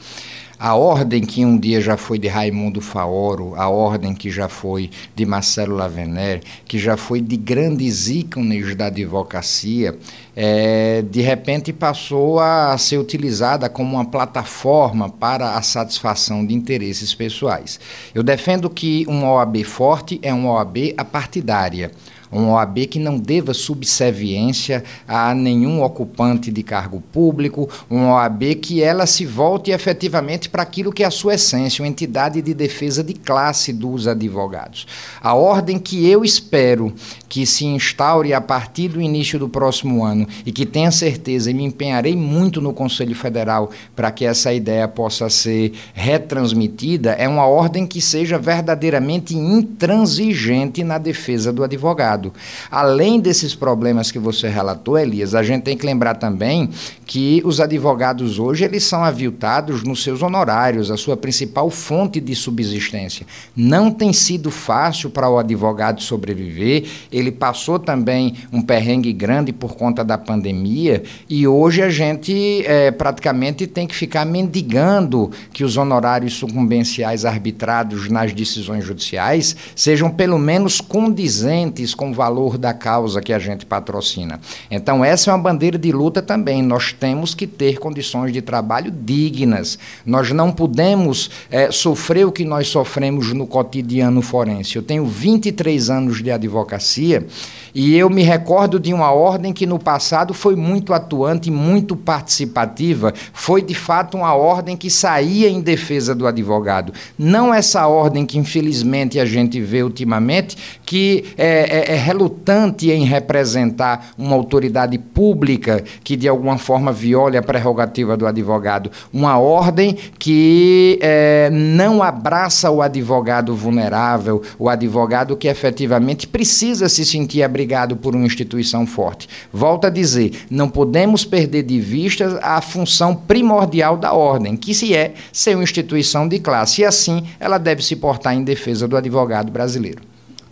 A 0.58 0.74
ordem 0.74 1.22
que 1.22 1.44
um 1.44 1.58
dia 1.58 1.82
já 1.82 1.98
foi 1.98 2.18
de 2.18 2.30
Raimundo 2.30 2.80
Faoro, 2.80 3.54
a 3.56 3.68
ordem 3.68 4.14
que 4.14 4.30
já 4.30 4.48
foi 4.48 4.90
de 5.14 5.26
Marcelo 5.26 5.76
Lavener, 5.76 6.42
que 6.66 6.80
já 6.80 6.96
foi 6.96 7.20
de 7.20 7.36
grandes 7.36 8.08
ícones 8.08 8.74
da 8.74 8.86
advocacia, 8.86 9.98
é, 10.34 11.02
de 11.02 11.22
repente 11.22 11.74
passou 11.74 12.40
a 12.40 12.78
ser 12.78 12.98
utilizada 12.98 13.68
como 13.70 13.96
uma 13.96 14.06
plataforma 14.06 15.10
para 15.10 15.58
a 15.58 15.62
satisfação 15.62 16.46
de 16.46 16.54
interesses 16.54 17.14
pessoais. 17.14 17.78
Eu 18.14 18.24
defendo 18.24 18.70
que 18.70 19.06
uma 19.10 19.34
OAB 19.34 19.64
forte 19.66 20.20
é 20.22 20.34
uma 20.34 20.54
OAB 20.54 20.94
apartidária 20.98 21.92
uma 22.36 22.54
OAB 22.54 22.86
que 22.88 23.00
não 23.00 23.18
deva 23.18 23.54
subserviência 23.54 24.84
a 25.08 25.34
nenhum 25.34 25.82
ocupante 25.82 26.52
de 26.52 26.64
cargo 26.64 27.02
público, 27.12 27.70
uma 27.90 28.16
OAB 28.16 28.56
que 28.56 28.84
ela 28.84 29.06
se 29.06 29.26
volte 29.26 29.72
efetivamente 29.72 30.50
para 30.50 30.64
aquilo 30.64 30.92
que 30.92 31.04
é 31.04 31.06
a 31.06 31.12
sua 31.12 31.36
essência, 31.36 31.82
uma 31.82 31.88
entidade 31.88 32.42
de 32.42 32.54
defesa 32.54 33.04
de 33.04 33.14
classe 33.14 33.72
dos 33.72 34.08
advogados. 34.08 34.86
A 35.22 35.34
ordem 35.34 35.80
que 35.80 36.08
eu 36.10 36.24
espero 36.24 36.94
que 37.30 37.46
se 37.46 37.66
instaure 37.66 38.34
a 38.34 38.42
partir 38.42 38.90
do 38.90 39.02
início 39.02 39.38
do 39.40 39.50
próximo 39.50 40.04
ano 40.04 40.28
e 40.46 40.52
que 40.52 40.66
tenha 40.66 40.92
certeza 40.92 41.52
e 41.52 41.54
me 41.54 41.64
empenharei 41.64 42.16
muito 42.16 42.62
no 42.62 42.74
Conselho 42.74 43.16
Federal 43.16 43.70
para 43.96 44.12
que 44.12 44.26
essa 44.26 44.54
ideia 44.54 44.88
possa 44.88 45.30
ser 45.30 45.74
retransmitida, 45.94 47.12
é 47.12 47.28
uma 47.28 47.46
ordem 47.46 47.86
que 47.86 48.02
seja 48.02 48.38
verdadeiramente 48.38 49.36
intransigente 49.36 50.84
na 50.84 50.98
defesa 50.98 51.52
do 51.52 51.64
advogado. 51.64 52.25
Além 52.70 53.20
desses 53.20 53.56
problemas 53.56 54.12
que 54.12 54.20
você 54.20 54.48
relatou, 54.48 54.98
Elias, 54.98 55.36
a 55.36 55.44
gente 55.44 55.64
tem 55.64 55.78
que 55.78 55.86
lembrar 55.86 56.16
também 56.16 56.70
que 57.06 57.42
os 57.46 57.60
advogados 57.60 58.40
hoje 58.40 58.64
eles 58.64 58.84
são 58.84 59.04
aviltados 59.04 59.84
nos 59.84 60.04
seus 60.04 60.22
honorários, 60.22 60.90
a 60.90 60.98
sua 60.98 61.16
principal 61.16 61.70
fonte 61.70 62.20
de 62.20 62.36
subsistência. 62.36 63.26
Não 63.56 63.92
tem 63.92 64.12
sido 64.12 64.50
fácil 64.50 65.10
para 65.10 65.30
o 65.30 65.38
advogado 65.38 66.02
sobreviver, 66.02 66.86
ele 67.12 67.32
passou 67.32 67.78
também 67.80 68.36
um 68.52 68.62
perrengue 68.62 69.14
grande 69.14 69.54
por 69.54 69.76
conta 69.76 70.04
da 70.04 70.18
pandemia 70.18 71.04
e 71.30 71.48
hoje 71.48 71.82
a 71.82 71.90
gente 71.90 72.64
é, 72.66 72.92
praticamente 72.92 73.68
tem 73.68 73.86
que 73.88 73.96
ficar 73.96 74.26
mendigando 74.26 75.32
que 75.54 75.64
os 75.64 75.78
honorários 75.78 76.34
sucumbenciais 76.34 77.26
arbitrados 77.26 78.10
nas 78.10 78.34
decisões 78.34 78.84
judiciais 78.84 79.56
sejam 79.76 80.10
pelo 80.10 80.40
menos 80.40 80.82
condizentes 80.82 81.94
com 81.94 82.14
valor 82.16 82.58
da 82.58 82.74
causa 82.74 83.22
que 83.22 83.32
a 83.32 83.38
gente 83.38 83.66
patrocina. 83.66 84.40
Então, 84.72 85.06
essa 85.06 85.30
é 85.30 85.34
uma 85.34 85.44
bandeira 85.44 85.78
de 85.78 85.92
luta 85.92 86.22
também. 86.22 86.64
Nós 86.64 86.92
temos 86.92 87.36
que 87.36 87.46
ter 87.46 87.78
condições 87.78 88.34
de 88.34 88.42
trabalho 88.42 88.90
dignas. 88.90 89.78
Nós 90.06 90.32
não 90.32 90.52
podemos 90.52 91.30
é, 91.52 91.72
sofrer 91.72 92.26
o 92.26 92.32
que 92.32 92.44
nós 92.44 92.68
sofremos 92.68 93.34
no 93.34 93.46
cotidiano 93.46 94.22
forense. 94.22 94.78
Eu 94.78 94.82
tenho 94.82 95.06
23 95.06 95.90
anos 95.90 96.24
de 96.24 96.32
advocacia 96.32 97.28
e 97.76 97.98
eu 97.98 98.10
me 98.10 98.24
recordo 98.24 98.80
de 98.80 98.94
uma 98.94 99.12
ordem 99.12 99.52
que 99.52 99.66
no 99.66 99.78
passado 99.78 100.34
foi 100.34 100.56
muito 100.56 100.94
atuante, 100.94 101.52
muito 101.52 101.94
participativa. 101.94 103.14
Foi 103.34 103.62
de 103.62 103.76
fato 103.76 104.16
uma 104.16 104.34
ordem 104.34 104.78
que 104.78 104.90
saía 104.90 105.50
em 105.50 105.60
defesa 105.60 106.16
do 106.16 106.26
advogado. 106.26 106.94
Não 107.20 107.54
essa 107.54 107.86
ordem 107.86 108.26
que 108.26 108.38
infelizmente 108.38 109.20
a 109.20 109.26
gente 109.26 109.60
vê 109.60 109.84
ultimamente, 109.84 110.56
que 110.86 111.26
é, 111.38 111.92
é, 111.92 111.96
é 111.96 111.98
relutante 111.98 112.90
em 112.90 113.04
representar 113.04 114.14
uma 114.18 114.38
autoridade 114.38 114.98
pública 114.98 115.84
que 116.02 116.16
de 116.16 116.30
alguma 116.30 116.58
forma 116.58 116.94
viole 116.94 117.36
a 117.36 117.44
prerrogativa 117.44 118.16
do 118.16 118.26
advogado. 118.26 118.90
Uma 119.12 119.38
ordem 119.38 119.98
que 120.18 120.98
é, 121.02 121.50
não 121.52 122.02
abraça 122.02 122.72
o 122.72 122.82
advogado 122.82 123.54
vulnerável, 123.54 124.42
o 124.58 124.70
advogado 124.70 125.36
que 125.36 125.50
efetivamente 125.50 126.26
precisa 126.26 126.88
se 126.88 127.04
sentir 127.04 127.44
abrigado 127.44 127.65
obrigado 127.66 127.96
por 127.96 128.16
uma 128.16 128.26
instituição 128.26 128.86
forte. 128.86 129.28
Volto 129.52 129.86
a 129.86 129.90
dizer, 129.90 130.46
não 130.52 130.70
podemos 130.70 131.26
perder 131.26 131.64
de 131.64 131.80
vista 131.80 132.40
a 132.44 132.62
função 132.62 133.16
primordial 133.16 133.98
da 133.98 134.14
ordem, 134.14 134.56
que 134.56 134.74
se 134.74 134.94
é 134.94 135.16
ser 135.34 135.56
uma 135.56 135.64
instituição 135.64 136.28
de 136.28 136.40
classe, 136.40 136.82
e 136.82 136.86
assim 136.86 137.24
ela 137.40 137.58
deve 137.58 137.84
se 137.84 137.96
portar 137.96 138.36
em 138.36 138.44
defesa 138.44 138.88
do 138.88 138.96
advogado 138.96 139.52
brasileiro. 139.52 140.02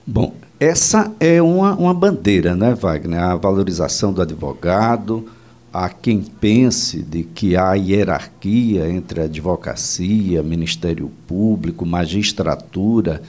Bom, 0.06 0.34
essa 0.60 1.12
é 1.20 1.40
uma, 1.40 1.76
uma 1.76 1.94
bandeira, 1.94 2.56
né, 2.56 2.74
Wagner? 2.74 3.22
A 3.22 3.36
valorização 3.36 4.12
do 4.12 4.22
advogado, 4.22 5.28
há 5.72 5.90
quem 5.90 6.20
pense 6.22 7.04
de 7.04 7.24
que 7.24 7.56
há 7.56 7.74
hierarquia 7.76 8.90
entre 8.90 9.22
advocacia, 9.22 10.42
Ministério 10.42 11.12
Público, 11.28 11.86
magistratura 11.86 13.22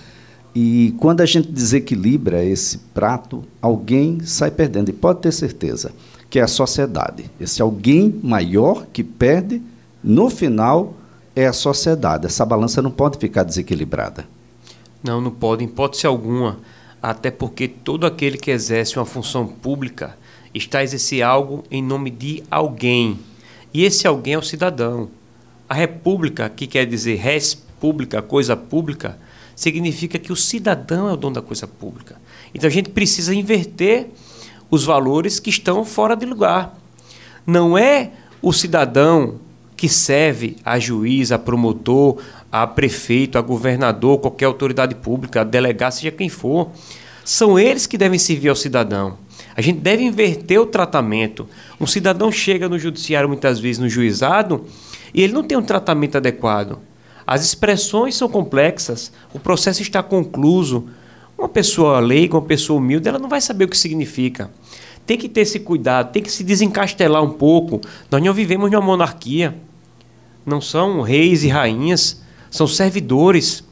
e 0.55 0.95
quando 0.99 1.21
a 1.21 1.27
gente 1.27 1.51
desequilibra 1.51 2.45
esse 2.45 2.79
prato, 2.79 3.45
alguém 3.61 4.21
sai 4.21 4.51
perdendo. 4.51 4.91
E 4.91 4.93
pode 4.93 5.21
ter 5.21 5.33
certeza 5.33 5.93
que 6.31 6.39
é 6.39 6.43
a 6.43 6.49
sociedade. 6.49 7.31
Esse 7.41 7.61
alguém 7.61 8.21
maior 8.23 8.87
que 8.93 9.03
perde, 9.03 9.63
no 10.03 10.31
final, 10.31 10.95
é 11.35 11.47
a 11.47 11.53
sociedade. 11.53 12.27
Essa 12.27 12.45
balança 12.45 12.83
não 12.83 12.91
pode 12.91 13.19
ficar 13.19 13.43
desequilibrada. 13.43 14.27
Não, 15.03 15.21
não 15.21 15.31
pode, 15.31 15.65
em 15.65 15.67
hipótese 15.67 16.07
alguma. 16.07 16.59
Até 17.03 17.31
porque 17.31 17.69
todo 17.69 18.07
aquele 18.07 18.39
que 18.39 18.51
exerce 18.51 18.97
uma 18.97 19.05
função 19.05 19.47
pública 19.47 20.17
está 20.55 20.79
a 20.79 20.85
exercer 20.85 21.23
algo 21.23 21.65
em 21.71 21.83
nome 21.83 22.11
de 22.11 22.43
alguém. 22.51 23.19
E 23.73 23.85
esse 23.85 24.07
alguém 24.07 24.35
é 24.35 24.39
o 24.39 24.43
cidadão. 24.43 25.09
A 25.69 25.75
república, 25.75 26.49
que 26.49 26.67
quer 26.67 26.87
dizer 26.87 27.17
res 27.17 27.55
pública, 27.55 28.23
coisa 28.23 28.57
pública, 28.57 29.19
significa 29.55 30.19
que 30.19 30.33
o 30.33 30.37
cidadão 30.37 31.09
é 31.09 31.13
o 31.13 31.17
dono 31.17 31.35
da 31.35 31.43
coisa 31.43 31.67
pública. 31.67 32.17
Então 32.55 32.69
a 32.69 32.73
gente 32.73 32.91
precisa 32.91 33.35
inverter 33.35 34.09
os 34.71 34.85
valores 34.85 35.39
que 35.39 35.51
estão 35.51 35.85
fora 35.85 36.15
de 36.15 36.27
lugar. 36.27 36.77
Não 37.47 37.77
é 37.77 38.11
o 38.41 38.53
cidadão 38.53 39.41
que 39.77 39.89
serve 39.89 40.57
a 40.65 40.79
juiz, 40.79 41.33
a 41.33 41.39
promotor, 41.39 42.19
a 42.51 42.67
prefeito, 42.67 43.37
a 43.37 43.43
governador, 43.43 44.19
qualquer 44.19 44.47
autoridade 44.47 44.95
pública, 44.95 45.41
a 45.41 45.45
delegado, 45.45 45.93
seja 45.93 46.11
quem 46.11 46.29
for. 46.29 46.71
São 47.25 47.59
eles 47.59 47.87
que 47.87 47.99
devem 47.99 48.19
servir 48.19 48.49
ao 48.49 48.57
cidadão. 48.57 49.19
A 49.57 49.61
gente 49.61 49.81
deve 49.81 50.03
inverter 50.03 50.61
o 50.61 50.67
tratamento. 50.67 51.49
Um 51.81 51.87
cidadão 51.87 52.31
chega 52.31 52.69
no 52.69 52.79
judiciário, 52.79 53.29
muitas 53.29 53.59
vezes 53.59 53.79
no 53.79 53.89
juizado, 53.89 54.65
e 55.13 55.23
ele 55.23 55.33
não 55.33 55.43
tem 55.43 55.57
um 55.57 55.63
tratamento 55.63 56.17
adequado. 56.17 56.79
As 57.27 57.45
expressões 57.45 58.15
são 58.15 58.29
complexas, 58.29 59.11
o 59.33 59.39
processo 59.39 59.83
está 59.83 60.03
concluso. 60.03 60.87
Uma 61.37 61.49
pessoa 61.49 61.99
leiga, 62.01 62.37
uma 62.37 62.43
pessoa 62.43 62.79
humilde, 62.79 63.09
ela 63.09 63.19
não 63.19 63.29
vai 63.29 63.41
saber 63.41 63.65
o 63.65 63.69
que 63.69 63.77
significa. 63.77 64.51
Tem 65.07 65.19
que 65.19 65.29
ter 65.29 65.43
esse 65.43 65.61
cuidado, 65.61 66.13
tem 66.13 66.23
que 66.23 66.31
se 66.31 66.45
desencastelar 66.45 67.23
um 67.23 67.31
pouco. 67.31 67.81
Nós 68.11 68.23
não 68.23 68.33
vivemos 68.33 68.71
numa 68.71 68.81
monarquia. 68.81 69.55
Não 70.47 70.61
são 70.61 71.01
reis 71.01 71.43
e 71.43 71.49
rainhas, 71.49 72.23
são 72.51 72.67
servidores. 72.67 73.65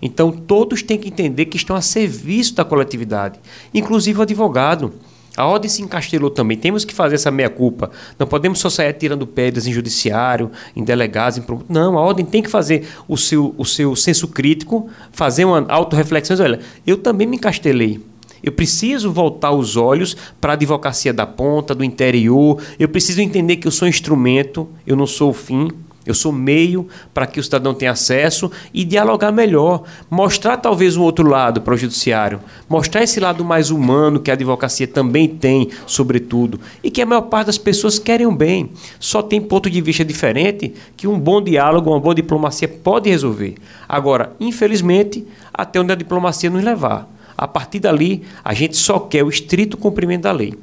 Então 0.00 0.30
todos 0.30 0.82
têm 0.82 0.98
que 0.98 1.08
entender 1.08 1.46
que 1.46 1.56
estão 1.56 1.76
a 1.76 1.82
serviço 1.82 2.54
da 2.54 2.64
coletividade, 2.64 3.38
inclusive 3.74 4.18
o 4.18 4.22
advogado. 4.22 4.92
A 5.36 5.46
ordem 5.46 5.70
se 5.70 5.80
encastelou 5.82 6.30
também. 6.30 6.56
Temos 6.56 6.84
que 6.84 6.92
fazer 6.92 7.14
essa 7.14 7.30
meia-culpa. 7.30 7.90
Não 8.18 8.26
podemos 8.26 8.58
só 8.58 8.68
sair 8.68 8.92
tirando 8.94 9.26
pedras 9.26 9.66
em 9.66 9.72
judiciário, 9.72 10.50
em 10.74 10.82
delegados, 10.82 11.38
em... 11.38 11.44
Não, 11.68 11.96
a 11.96 12.00
ordem 12.00 12.26
tem 12.26 12.42
que 12.42 12.50
fazer 12.50 12.88
o 13.08 13.16
seu, 13.16 13.54
o 13.56 13.64
seu 13.64 13.94
senso 13.94 14.28
crítico, 14.28 14.88
fazer 15.12 15.44
uma 15.44 15.64
autorreflexão. 15.68 16.36
Olha, 16.40 16.60
eu 16.86 16.96
também 16.96 17.26
me 17.26 17.36
encastelei. 17.36 18.00
Eu 18.42 18.52
preciso 18.52 19.12
voltar 19.12 19.52
os 19.52 19.76
olhos 19.76 20.16
para 20.40 20.52
a 20.52 20.56
advocacia 20.56 21.12
da 21.12 21.26
ponta, 21.26 21.74
do 21.74 21.84
interior. 21.84 22.60
Eu 22.78 22.88
preciso 22.88 23.20
entender 23.20 23.56
que 23.56 23.66
eu 23.66 23.72
sou 23.72 23.86
instrumento, 23.86 24.68
eu 24.86 24.96
não 24.96 25.06
sou 25.06 25.30
o 25.30 25.34
fim. 25.34 25.68
Eu 26.06 26.14
sou 26.14 26.32
meio 26.32 26.88
para 27.12 27.26
que 27.26 27.38
o 27.38 27.44
cidadão 27.44 27.74
tenha 27.74 27.92
acesso 27.92 28.50
e 28.72 28.84
dialogar 28.84 29.30
melhor, 29.30 29.82
mostrar 30.10 30.56
talvez 30.56 30.96
um 30.96 31.02
outro 31.02 31.28
lado 31.28 31.60
para 31.60 31.74
o 31.74 31.76
judiciário, 31.76 32.40
mostrar 32.68 33.02
esse 33.02 33.20
lado 33.20 33.44
mais 33.44 33.70
humano 33.70 34.20
que 34.20 34.30
a 34.30 34.34
advocacia 34.34 34.88
também 34.88 35.28
tem, 35.28 35.68
sobretudo, 35.86 36.58
e 36.82 36.90
que 36.90 37.02
a 37.02 37.06
maior 37.06 37.22
parte 37.22 37.46
das 37.46 37.58
pessoas 37.58 37.98
querem 37.98 38.26
o 38.26 38.32
bem. 38.32 38.70
Só 38.98 39.20
tem 39.20 39.40
ponto 39.40 39.68
de 39.68 39.80
vista 39.80 40.04
diferente 40.04 40.72
que 40.96 41.06
um 41.06 41.18
bom 41.18 41.42
diálogo, 41.42 41.90
uma 41.90 42.00
boa 42.00 42.14
diplomacia 42.14 42.68
pode 42.68 43.10
resolver. 43.10 43.56
Agora, 43.88 44.32
infelizmente, 44.40 45.26
até 45.52 45.80
onde 45.80 45.92
a 45.92 45.96
diplomacia 45.96 46.48
nos 46.48 46.64
levar. 46.64 47.08
A 47.36 47.48
partir 47.48 47.80
dali, 47.80 48.22
a 48.44 48.52
gente 48.52 48.76
só 48.76 48.98
quer 48.98 49.24
o 49.24 49.28
estrito 49.28 49.76
cumprimento 49.76 50.22
da 50.22 50.32
lei. 50.32 50.54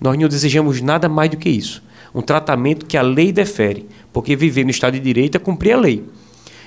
Nós 0.00 0.18
não 0.18 0.28
desejamos 0.28 0.80
nada 0.80 1.08
mais 1.08 1.30
do 1.30 1.36
que 1.36 1.48
isso. 1.48 1.82
Um 2.14 2.22
tratamento 2.22 2.86
que 2.86 2.96
a 2.96 3.02
lei 3.02 3.32
defere 3.32 3.86
porque 4.12 4.34
viver 4.34 4.64
no 4.64 4.70
Estado 4.70 4.94
de 4.94 5.00
Direito 5.00 5.36
é 5.36 5.38
cumprir 5.38 5.72
a 5.72 5.76
lei. 5.76 6.04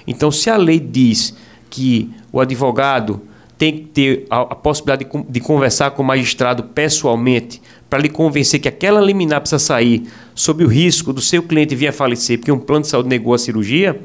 Então, 0.05 0.31
se 0.31 0.49
a 0.49 0.57
lei 0.57 0.79
diz 0.79 1.35
que 1.69 2.11
o 2.31 2.39
advogado 2.39 3.21
tem 3.57 3.73
que 3.73 3.85
ter 3.87 4.25
a, 4.29 4.41
a 4.41 4.55
possibilidade 4.55 5.03
de, 5.03 5.23
de, 5.27 5.39
conversar 5.39 5.91
com 5.91 6.01
o 6.01 6.05
magistrado 6.05 6.63
pessoalmente 6.63 7.61
para 7.89 7.99
lhe 7.99 8.07
convencer 8.07 8.59
que 8.59 8.69
aquela 8.69 9.01
liminar 9.01 9.41
precisa 9.41 9.59
sair 9.59 10.07
sob 10.33 10.63
o 10.63 10.67
risco 10.67 11.11
do 11.11 11.19
seu 11.19 11.43
cliente 11.43 11.75
vir 11.75 11.87
a 11.87 11.91
falecer 11.91 12.37
porque 12.37 12.51
um 12.51 12.59
plano 12.59 12.83
de 12.83 12.87
saúde 12.87 13.09
negou 13.09 13.33
a 13.33 13.37
cirurgia, 13.37 13.99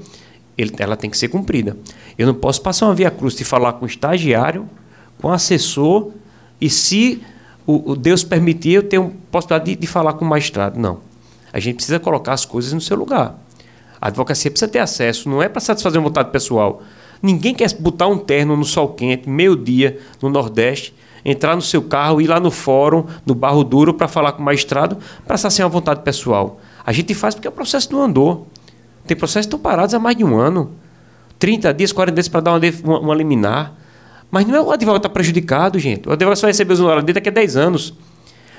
ele, 0.58 0.72
ela 0.78 0.96
tem 0.96 1.08
que 1.08 1.16
ser 1.16 1.28
cumprida. 1.28 1.76
Eu 2.18 2.26
não 2.26 2.34
posso 2.34 2.60
passar 2.62 2.86
uma 2.86 2.94
via 2.94 3.10
cruz 3.10 3.36
de 3.36 3.44
falar 3.44 3.74
com 3.74 3.84
o 3.84 3.88
estagiário, 3.88 4.68
com 5.20 5.28
o 5.28 5.32
assessor 5.32 6.10
e 6.60 6.68
se 6.68 7.22
o, 7.66 7.92
o 7.92 7.96
Deus 7.96 8.22
permitir 8.22 8.72
eu 8.72 8.82
tenho 8.82 9.14
possibilidade 9.30 9.70
de, 9.70 9.80
de 9.80 9.86
falar 9.86 10.14
com 10.14 10.24
o 10.24 10.28
magistrado. 10.28 10.78
Não. 10.78 10.98
A 11.52 11.58
gente 11.58 11.76
precisa 11.76 11.98
colocar 11.98 12.32
as 12.32 12.44
coisas 12.44 12.72
no 12.72 12.80
seu 12.80 12.96
lugar. 12.96 13.38
A 14.00 14.08
advocacia 14.08 14.50
precisa 14.50 14.70
ter 14.70 14.80
acesso, 14.80 15.28
não 15.28 15.42
é 15.42 15.48
para 15.48 15.60
satisfazer 15.60 16.00
uma 16.00 16.08
vontade 16.08 16.30
pessoal. 16.30 16.82
Ninguém 17.22 17.54
quer 17.54 17.72
botar 17.78 18.06
um 18.06 18.18
terno 18.18 18.56
no 18.56 18.64
sol 18.64 18.88
quente, 18.88 19.28
meio-dia, 19.28 19.98
no 20.20 20.28
Nordeste, 20.28 20.94
entrar 21.24 21.56
no 21.56 21.62
seu 21.62 21.80
carro, 21.80 22.20
ir 22.20 22.26
lá 22.26 22.38
no 22.38 22.50
fórum, 22.50 23.06
no 23.24 23.34
Barro 23.34 23.64
Duro, 23.64 23.94
para 23.94 24.06
falar 24.06 24.32
com 24.32 24.42
o 24.42 24.44
magistrado, 24.44 24.98
para 25.26 25.38
saciar 25.38 25.66
uma 25.66 25.72
vontade 25.72 26.02
pessoal. 26.02 26.60
A 26.84 26.92
gente 26.92 27.14
faz 27.14 27.34
porque 27.34 27.48
o 27.48 27.52
processo 27.52 27.90
não 27.92 28.02
andou. 28.02 28.46
Tem 29.06 29.16
processos 29.16 29.46
que 29.46 29.54
estão 29.54 29.58
parados 29.58 29.94
há 29.94 29.98
mais 29.98 30.16
de 30.16 30.24
um 30.24 30.36
ano. 30.36 30.72
30 31.38 31.72
dias, 31.72 31.92
40 31.92 32.14
dias 32.14 32.28
para 32.28 32.40
dar 32.40 32.52
uma, 32.52 32.60
uma, 32.84 33.00
uma, 33.00 33.14
liminar. 33.14 33.72
Mas 34.34 34.48
não 34.48 34.56
é 34.56 34.60
o 34.60 34.72
advogado 34.72 35.00
que 35.00 35.06
está 35.06 35.14
prejudicado, 35.14 35.78
gente. 35.78 36.08
O 36.08 36.12
advogado 36.12 36.36
só 36.36 36.48
vai 36.48 36.50
receber 36.50 36.72
os 36.72 36.80
honorários 36.80 37.04
dele 37.04 37.20
daqui 37.20 37.28
a 37.28 37.32
10 37.32 37.56
anos. 37.56 37.94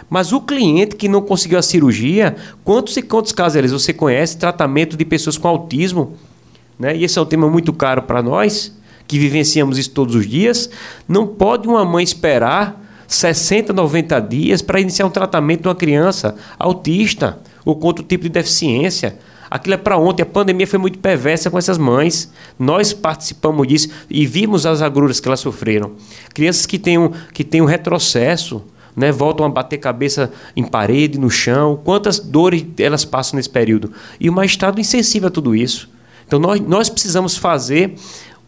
Mas 0.10 0.32
o 0.32 0.39
cliente 0.39 0.96
que 0.96 1.10
não 1.10 1.22
conseguiu 1.22 1.60
a 1.60 1.62
cirurgia, 1.62 2.34
quantos 2.63 2.96
e 2.96 3.01
quantos 3.01 3.34
casos 3.34 3.58
eles 3.58 3.74
você 3.74 3.91
conhece? 3.91 4.38
Tratamento 4.38 4.96
de 4.96 5.03
pessoas 5.03 5.38
com 5.38 5.50
autismo. 5.50 6.13
Né? 6.79 6.96
E 6.96 7.03
esse 7.03 7.20
é 7.20 7.22
um 7.22 7.25
tema 7.25 7.50
muito 7.50 7.74
caro 7.74 8.03
para 8.03 8.24
nós, 8.24 8.74
que 9.05 9.20
vivenciamos 9.20 9.77
isso 9.77 9.91
todos 9.91 10.15
os 10.15 10.25
dias. 10.25 10.70
Não 11.10 11.27
pode 11.27 11.67
uma 11.67 11.84
mãe 11.84 12.05
esperar 12.05 12.82
60, 13.05 13.74
90 13.74 14.17
dias 14.22 14.62
para 14.62 14.79
iniciar 14.79 15.05
um 15.05 15.12
tratamento 15.12 15.63
de 15.63 15.67
uma 15.67 15.75
criança 15.75 16.38
autista 16.58 17.38
ou 17.65 17.75
com 17.75 17.88
outro 17.88 18.05
tipo 18.05 18.24
de 18.24 18.29
deficiência. 18.29 19.20
Aquilo 19.49 19.75
é 19.75 19.77
para 19.77 19.97
ontem. 19.97 20.23
A 20.23 20.25
pandemia 20.25 20.67
foi 20.67 20.79
muito 20.79 20.99
perversa 20.99 21.49
com 21.49 21.57
essas 21.57 21.77
mães. 21.77 22.31
Nós 22.57 22.93
participamos 22.93 23.67
disso 23.67 23.89
e 24.09 24.25
vimos 24.25 24.65
as 24.65 24.81
agruras 24.81 25.19
que 25.19 25.27
elas 25.27 25.39
sofreram. 25.39 25.93
Crianças 26.33 26.65
que 26.65 26.79
têm 26.79 26.97
um, 26.97 27.11
que 27.33 27.43
têm 27.43 27.61
um 27.61 27.65
retrocesso, 27.65 28.63
né, 28.95 29.11
voltam 29.11 29.45
a 29.45 29.49
bater 29.49 29.77
cabeça 29.77 30.31
em 30.55 30.63
parede, 30.63 31.19
no 31.19 31.29
chão. 31.29 31.79
Quantas 31.83 32.19
dores 32.19 32.65
elas 32.79 33.05
passam 33.05 33.37
nesse 33.37 33.49
período? 33.49 33.91
E 34.19 34.29
o 34.29 34.33
magistrado 34.33 34.79
insensível 34.79 35.27
a 35.27 35.31
tudo 35.31 35.55
isso. 35.55 35.89
Então 36.25 36.39
nós, 36.39 36.59
nós 36.59 36.89
precisamos 36.89 37.37
fazer 37.37 37.95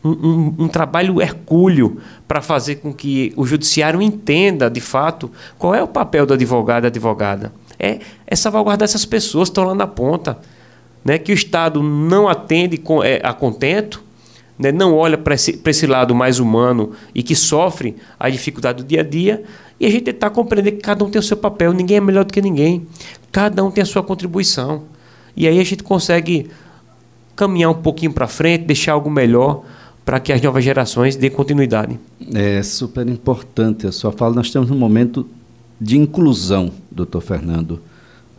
um, 0.04 0.10
um, 0.10 0.56
um 0.60 0.68
trabalho 0.68 1.22
hercúleo 1.22 1.98
para 2.27 2.42
fazer 2.42 2.75
com 2.75 2.94
que 2.94 3.34
o 3.36 3.46
judiciário 3.46 4.01
entenda, 4.01 4.70
de 4.70 4.82
fato, 4.82 5.32
qual 5.58 5.75
é 5.75 5.84
o 5.84 5.88
papel 5.88 6.25
do 6.25 6.34
advogado 6.34 6.86
e 6.86 6.88
advogada. 6.88 7.51
É, 7.80 8.00
é 8.25 8.36
salvaguardar 8.36 8.86
essas 8.86 9.06
pessoas 9.06 9.50
que 9.50 9.51
estão 9.51 9.66
lá 9.66 9.75
na 9.75 9.86
ponta. 9.86 10.38
Né, 11.08 11.18
que 11.18 11.32
o 11.32 11.34
Estado 11.34 11.82
não 11.82 12.28
atende 12.28 12.78
com, 12.78 13.02
é, 13.02 13.22
a 13.24 13.32
contento, 13.32 14.04
né, 14.60 14.74
não 14.74 14.94
olha 14.94 15.18
para 15.18 15.36
esse, 15.36 15.58
esse 15.66 15.88
lado 15.88 16.14
mais 16.14 16.38
humano 16.38 16.92
e 17.16 17.24
que 17.24 17.34
sofre 17.34 17.96
a 18.20 18.30
dificuldade 18.30 18.84
do 18.84 18.86
dia 18.86 19.00
a 19.00 19.04
dia, 19.06 19.42
e 19.80 19.86
a 19.86 19.90
gente 19.90 20.04
tentar 20.04 20.32
compreender 20.32 20.74
que 20.74 20.82
cada 20.82 21.06
um 21.06 21.10
tem 21.10 21.18
o 21.18 21.24
seu 21.24 21.38
papel, 21.38 21.72
ninguém 21.72 21.96
é 21.96 22.02
melhor 22.02 22.26
do 22.26 22.34
que 22.34 22.42
ninguém, 22.42 22.86
cada 23.32 23.64
um 23.64 23.72
tem 23.72 23.82
a 23.82 23.86
sua 23.86 24.04
contribuição. 24.04 24.84
E 25.34 25.48
aí 25.48 25.58
a 25.62 25.64
gente 25.64 25.82
consegue 25.82 26.50
caminhar 27.38 27.72
um 27.72 27.82
pouquinho 27.82 28.12
para 28.12 28.28
frente, 28.28 28.66
deixar 28.66 28.92
algo 28.92 29.10
melhor 29.10 29.64
para 30.04 30.20
que 30.20 30.34
as 30.34 30.42
novas 30.42 30.62
gerações 30.62 31.16
dêem 31.16 31.32
continuidade. 31.32 31.98
É 32.34 32.62
super 32.64 33.08
importante 33.08 33.88
a 33.88 33.94
sua 33.94 34.12
fala. 34.12 34.36
Nós 34.36 34.48
estamos 34.48 34.70
num 34.70 34.78
momento 34.78 35.26
de 35.80 35.98
inclusão, 35.98 36.70
doutor 36.92 37.22
Fernando. 37.22 37.80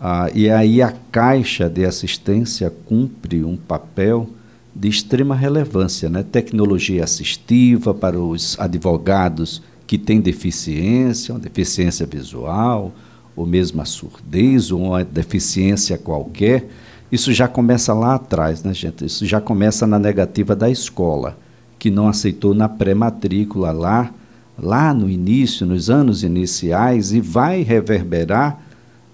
Ah, 0.00 0.30
e 0.34 0.48
aí 0.48 0.80
a 0.80 0.92
Caixa 1.10 1.68
de 1.68 1.84
Assistência 1.84 2.72
cumpre 2.86 3.44
um 3.44 3.56
papel 3.56 4.28
de 4.74 4.88
extrema 4.88 5.34
relevância, 5.34 6.08
né? 6.08 6.22
Tecnologia 6.22 7.02
assistiva 7.02 7.92
para 7.92 8.18
os 8.18 8.58
advogados 8.60 9.62
que 9.86 9.98
têm 9.98 10.20
deficiência, 10.20 11.34
uma 11.34 11.40
deficiência 11.40 12.06
visual, 12.06 12.92
ou 13.34 13.44
mesmo 13.44 13.82
a 13.82 13.84
surdez, 13.84 14.70
ou 14.70 14.80
uma 14.80 15.04
deficiência 15.04 15.98
qualquer 15.98 16.68
isso 17.10 17.32
já 17.32 17.48
começa 17.48 17.94
lá 17.94 18.16
atrás, 18.16 18.62
né, 18.62 18.74
gente? 18.74 19.06
Isso 19.06 19.24
já 19.24 19.40
começa 19.40 19.86
na 19.86 19.98
negativa 19.98 20.54
da 20.54 20.68
escola, 20.68 21.38
que 21.78 21.90
não 21.90 22.06
aceitou 22.06 22.54
na 22.54 22.68
pré-matrícula 22.68 23.72
lá, 23.72 24.12
lá 24.58 24.92
no 24.92 25.08
início, 25.08 25.64
nos 25.64 25.88
anos 25.88 26.22
iniciais, 26.22 27.12
e 27.12 27.20
vai 27.20 27.62
reverberar 27.62 28.60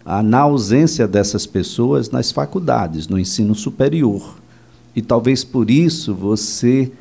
na 0.05 0.41
ausência 0.41 1.09
dessas 1.09 1.47
pessoas 1.47 2.11
nas 2.11 2.31
faculdades, 2.31 3.09
no 3.09 3.19
ensino 3.19 3.55
superior. 3.55 4.37
E 4.95 5.01
talvez 5.01 5.43
por 5.43 5.71
isso 5.71 6.15
você 6.15 6.93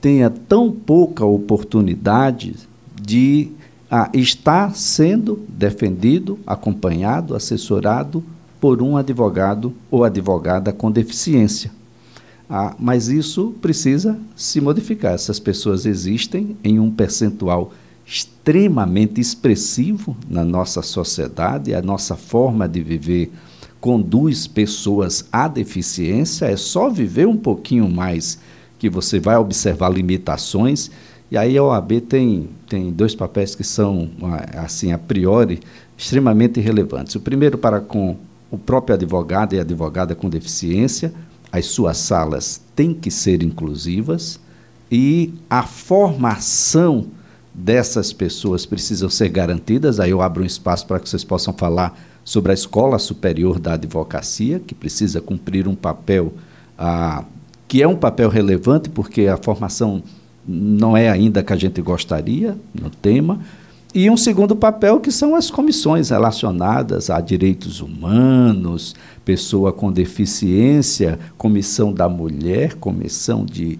tenha 0.00 0.28
tão 0.30 0.70
pouca 0.72 1.24
oportunidade 1.24 2.56
de 3.00 3.50
ah, 3.90 4.10
estar 4.12 4.74
sendo 4.74 5.40
defendido, 5.48 6.38
acompanhado, 6.46 7.34
assessorado 7.34 8.22
por 8.60 8.82
um 8.82 8.96
advogado 8.96 9.72
ou 9.90 10.04
advogada 10.04 10.72
com 10.72 10.90
deficiência. 10.90 11.70
Ah, 12.48 12.74
mas 12.78 13.08
isso 13.08 13.54
precisa 13.62 14.18
se 14.34 14.60
modificar. 14.60 15.14
Essas 15.14 15.38
pessoas 15.38 15.86
existem 15.86 16.56
em 16.64 16.80
um 16.80 16.90
percentual 16.90 17.72
extremamente 18.10 19.20
expressivo 19.20 20.16
na 20.28 20.44
nossa 20.44 20.82
sociedade, 20.82 21.72
a 21.72 21.80
nossa 21.80 22.16
forma 22.16 22.68
de 22.68 22.82
viver 22.82 23.30
conduz 23.80 24.48
pessoas 24.48 25.24
à 25.32 25.46
deficiência, 25.46 26.46
é 26.46 26.56
só 26.56 26.90
viver 26.90 27.28
um 27.28 27.36
pouquinho 27.36 27.88
mais 27.88 28.36
que 28.80 28.90
você 28.90 29.20
vai 29.20 29.36
observar 29.36 29.90
limitações. 29.90 30.90
E 31.30 31.38
aí 31.38 31.56
a 31.56 31.62
OAB 31.62 32.00
tem, 32.00 32.48
tem 32.68 32.90
dois 32.90 33.14
papéis 33.14 33.54
que 33.54 33.62
são, 33.62 34.10
assim, 34.56 34.90
a 34.90 34.98
priori, 34.98 35.60
extremamente 35.96 36.60
relevantes. 36.60 37.14
O 37.14 37.20
primeiro 37.20 37.56
para 37.56 37.80
com 37.80 38.16
o 38.50 38.58
próprio 38.58 38.96
advogado 38.96 39.54
e 39.54 39.60
advogada 39.60 40.16
com 40.16 40.28
deficiência, 40.28 41.14
as 41.52 41.66
suas 41.66 41.96
salas 41.98 42.60
têm 42.74 42.92
que 42.92 43.10
ser 43.10 43.44
inclusivas 43.44 44.40
e 44.90 45.32
a 45.48 45.62
formação 45.62 47.06
dessas 47.52 48.12
pessoas 48.12 48.64
precisa 48.64 49.08
ser 49.10 49.28
garantidas. 49.28 50.00
Aí 50.00 50.10
eu 50.10 50.22
abro 50.22 50.42
um 50.42 50.46
espaço 50.46 50.86
para 50.86 51.00
que 51.00 51.08
vocês 51.08 51.24
possam 51.24 51.52
falar 51.52 51.98
sobre 52.24 52.52
a 52.52 52.54
Escola 52.54 52.98
Superior 52.98 53.58
da 53.58 53.74
Advocacia, 53.74 54.60
que 54.60 54.74
precisa 54.74 55.20
cumprir 55.20 55.66
um 55.66 55.74
papel 55.74 56.32
ah, 56.78 57.24
que 57.68 57.82
é 57.82 57.86
um 57.86 57.94
papel 57.94 58.28
relevante, 58.28 58.88
porque 58.88 59.28
a 59.28 59.36
formação 59.36 60.02
não 60.46 60.96
é 60.96 61.08
ainda 61.08 61.42
que 61.42 61.52
a 61.52 61.56
gente 61.56 61.80
gostaria 61.80 62.58
no 62.74 62.90
tema, 62.90 63.38
e 63.94 64.08
um 64.08 64.16
segundo 64.16 64.56
papel 64.56 64.98
que 64.98 65.12
são 65.12 65.34
as 65.34 65.50
comissões 65.50 66.10
relacionadas 66.10 67.10
a 67.10 67.20
direitos 67.20 67.80
humanos, 67.80 68.94
pessoa 69.24 69.72
com 69.72 69.92
deficiência, 69.92 71.18
comissão 71.36 71.92
da 71.92 72.08
mulher, 72.08 72.74
comissão 72.74 73.44
de, 73.44 73.78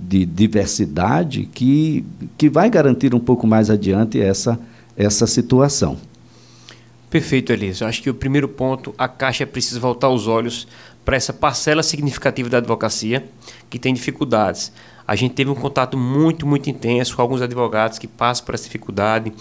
de 0.00 0.24
diversidade, 0.24 1.48
que, 1.52 2.04
que 2.36 2.48
vai 2.48 2.70
garantir 2.70 3.14
um 3.14 3.20
pouco 3.20 3.46
mais 3.46 3.68
adiante 3.70 4.20
essa, 4.20 4.58
essa 4.96 5.26
situação. 5.26 5.98
Perfeito, 7.10 7.52
Elisa. 7.52 7.84
Eu 7.84 7.88
acho 7.88 8.02
que 8.02 8.10
o 8.10 8.14
primeiro 8.14 8.48
ponto, 8.48 8.94
a 8.96 9.06
Caixa 9.06 9.46
precisa 9.46 9.78
voltar 9.78 10.08
os 10.08 10.26
olhos 10.26 10.66
para 11.04 11.16
essa 11.16 11.32
parcela 11.32 11.82
significativa 11.82 12.48
da 12.48 12.58
advocacia 12.58 13.24
que 13.68 13.78
tem 13.78 13.92
dificuldades 13.92 14.72
a 15.06 15.14
gente 15.14 15.34
teve 15.34 15.50
um 15.50 15.54
contato 15.54 15.98
muito, 15.98 16.46
muito 16.46 16.70
intenso 16.70 17.14
com 17.14 17.22
alguns 17.22 17.42
advogados 17.42 17.98
que 17.98 18.08
passam 18.08 18.44
por 18.46 18.54
essa 18.54 18.64
dificuldade. 18.64 19.32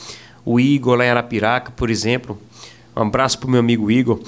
O 0.46 0.60
Igor, 0.60 0.98
lá 0.98 1.06
em 1.06 1.10
Arapiraca, 1.10 1.72
por 1.72 1.90
exemplo, 1.90 2.38
um 2.96 3.02
abraço 3.02 3.40
para 3.40 3.48
o 3.48 3.52
meu 3.52 3.62
amigo 3.62 3.90
Igor, 3.90 4.20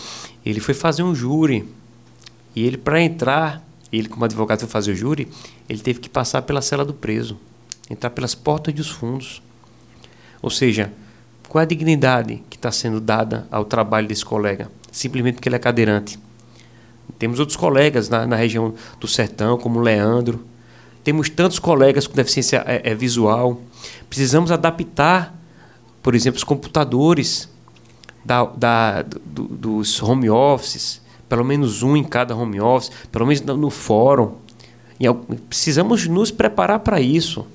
ele 0.46 0.62
foi 0.62 0.74
fazer 0.74 1.04
um 1.04 1.14
júri. 1.14 1.68
E 2.56 2.66
ele, 2.66 2.78
para 2.78 3.02
entrar, 3.02 3.62
ele 4.00 4.10
como 4.10 4.26
advogado 4.26 4.60
foi 4.60 4.70
fazer 4.70 4.92
o 4.92 4.96
júri, 4.96 5.28
ele 5.70 5.80
teve 5.80 6.00
que 6.00 6.10
passar 6.10 6.42
pela 6.42 6.62
cela 6.62 6.84
do 6.84 6.94
preso, 6.94 7.38
entrar 7.90 8.10
pelas 8.10 8.36
portas 8.36 8.74
dos 8.74 8.90
fundos. 8.90 9.42
Ou 10.42 10.50
seja, 10.50 10.92
qual 11.48 11.62
é 11.62 11.64
a 11.64 11.68
dignidade 11.68 12.44
que 12.50 12.58
está 12.58 12.72
sendo 12.72 13.00
dada 13.00 13.48
ao 13.52 13.66
trabalho 13.66 14.08
desse 14.08 14.26
colega? 14.26 14.70
Simplesmente 14.92 15.36
porque 15.36 15.50
ele 15.50 15.56
é 15.56 15.60
cadeirante. 15.60 16.20
Temos 17.18 17.40
outros 17.40 17.56
colegas 17.56 18.10
na, 18.10 18.26
na 18.26 18.36
região 18.36 18.74
do 19.00 19.08
sertão, 19.08 19.58
como 19.58 19.80
o 19.80 19.82
Leandro, 19.82 20.46
temos 21.06 21.30
tantos 21.30 21.60
colegas 21.60 22.08
com 22.08 22.16
deficiência 22.16 22.64
é, 22.66 22.90
é, 22.92 22.96
visual. 22.96 23.62
Precisamos 24.10 24.52
adaptar, 24.52 25.40
por 26.02 26.16
exemplo, 26.16 26.40
os 26.40 26.44
computadores 26.44 27.48
da, 28.26 28.44
da, 28.44 29.04
do, 29.04 29.44
dos 29.44 30.02
home 30.02 30.32
offices, 30.32 31.00
pelo 31.28 31.44
menos 31.44 31.84
um 31.84 31.96
em 31.96 32.04
cada 32.04 32.36
home 32.36 32.60
office, 32.60 32.92
pelo 33.12 33.26
menos 33.26 33.42
no, 33.42 33.70
fórum. 33.70 34.34
E 35.00 35.06
precisamos 35.50 36.08
nos 36.08 36.32
preparar 36.32 36.80
para 36.80 37.02
isso. 37.02 37.46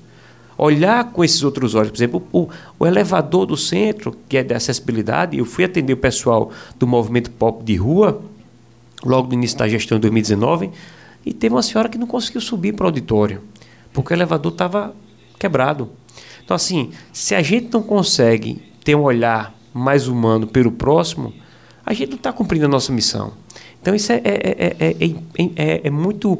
Olhar 0.57 1.11
com 1.11 1.23
esses 1.23 1.41
outros 1.43 1.73
olhos. 1.73 1.89
Por 1.89 1.97
exemplo, 1.97 2.23
o, 2.31 2.47
o 2.77 2.85
elevador 2.85 3.45
do 3.45 3.57
centro, 3.57 4.15
que 4.29 4.37
é 4.37 4.43
de 4.43 4.53
acessibilidade, 4.53 5.37
eu 5.37 5.45
fui 5.45 5.63
atender 5.63 5.93
o 5.93 5.97
pessoal 5.97 6.51
do 6.77 6.85
movimento 6.85 7.31
pop 7.31 7.63
de 7.63 7.75
rua, 7.75 8.21
logo 9.03 9.27
no 9.29 9.33
início 9.33 9.57
da 9.57 9.67
gestão 9.67 9.97
de 9.97 10.01
2019 10.01 10.69
e 11.25 11.33
teve 11.33 11.53
uma 11.53 11.61
senhora 11.61 11.89
que 11.89 11.97
não 11.97 12.07
conseguiu 12.07 12.41
subir 12.41 12.73
para 12.73 12.85
o 12.85 12.87
auditório, 12.87 13.41
porque 13.93 14.13
o 14.13 14.15
elevador 14.15 14.51
estava 14.51 14.95
quebrado. 15.39 15.89
Então, 16.43 16.55
assim, 16.55 16.91
se 17.13 17.35
a 17.35 17.41
gente 17.41 17.71
não 17.71 17.83
consegue 17.83 18.61
ter 18.83 18.95
um 18.95 19.03
olhar 19.03 19.53
mais 19.73 20.07
humano 20.07 20.47
pelo 20.47 20.71
próximo, 20.71 21.33
a 21.85 21.93
gente 21.93 22.09
não 22.09 22.17
está 22.17 22.31
cumprindo 22.31 22.65
a 22.65 22.69
nossa 22.69 22.91
missão. 22.91 23.33
Então, 23.81 23.95
isso 23.95 24.11
é, 24.11 24.21
é, 24.23 24.75
é, 25.55 25.81
é, 25.83 25.89
muito 25.89 26.37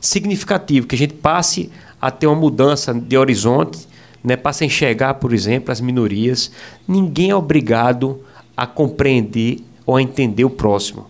significativo 0.00 0.86
que 0.86 0.94
a 0.94 0.98
gente 0.98 1.14
passe 1.14 1.70
a 2.00 2.10
ter 2.10 2.26
uma 2.26 2.36
mudança 2.36 2.94
de 2.94 3.16
horizonte 3.16 3.86
né, 4.22 4.36
passa 4.36 4.64
a 4.64 4.66
enxergar, 4.66 5.14
por 5.14 5.32
exemplo, 5.32 5.72
as 5.72 5.80
minorias. 5.80 6.50
Ninguém 6.86 7.30
é 7.30 7.36
obrigado 7.36 8.22
a 8.56 8.66
compreender 8.66 9.58
ou 9.86 9.96
a 9.96 10.02
entender 10.02 10.44
o 10.44 10.50
próximo, 10.50 11.06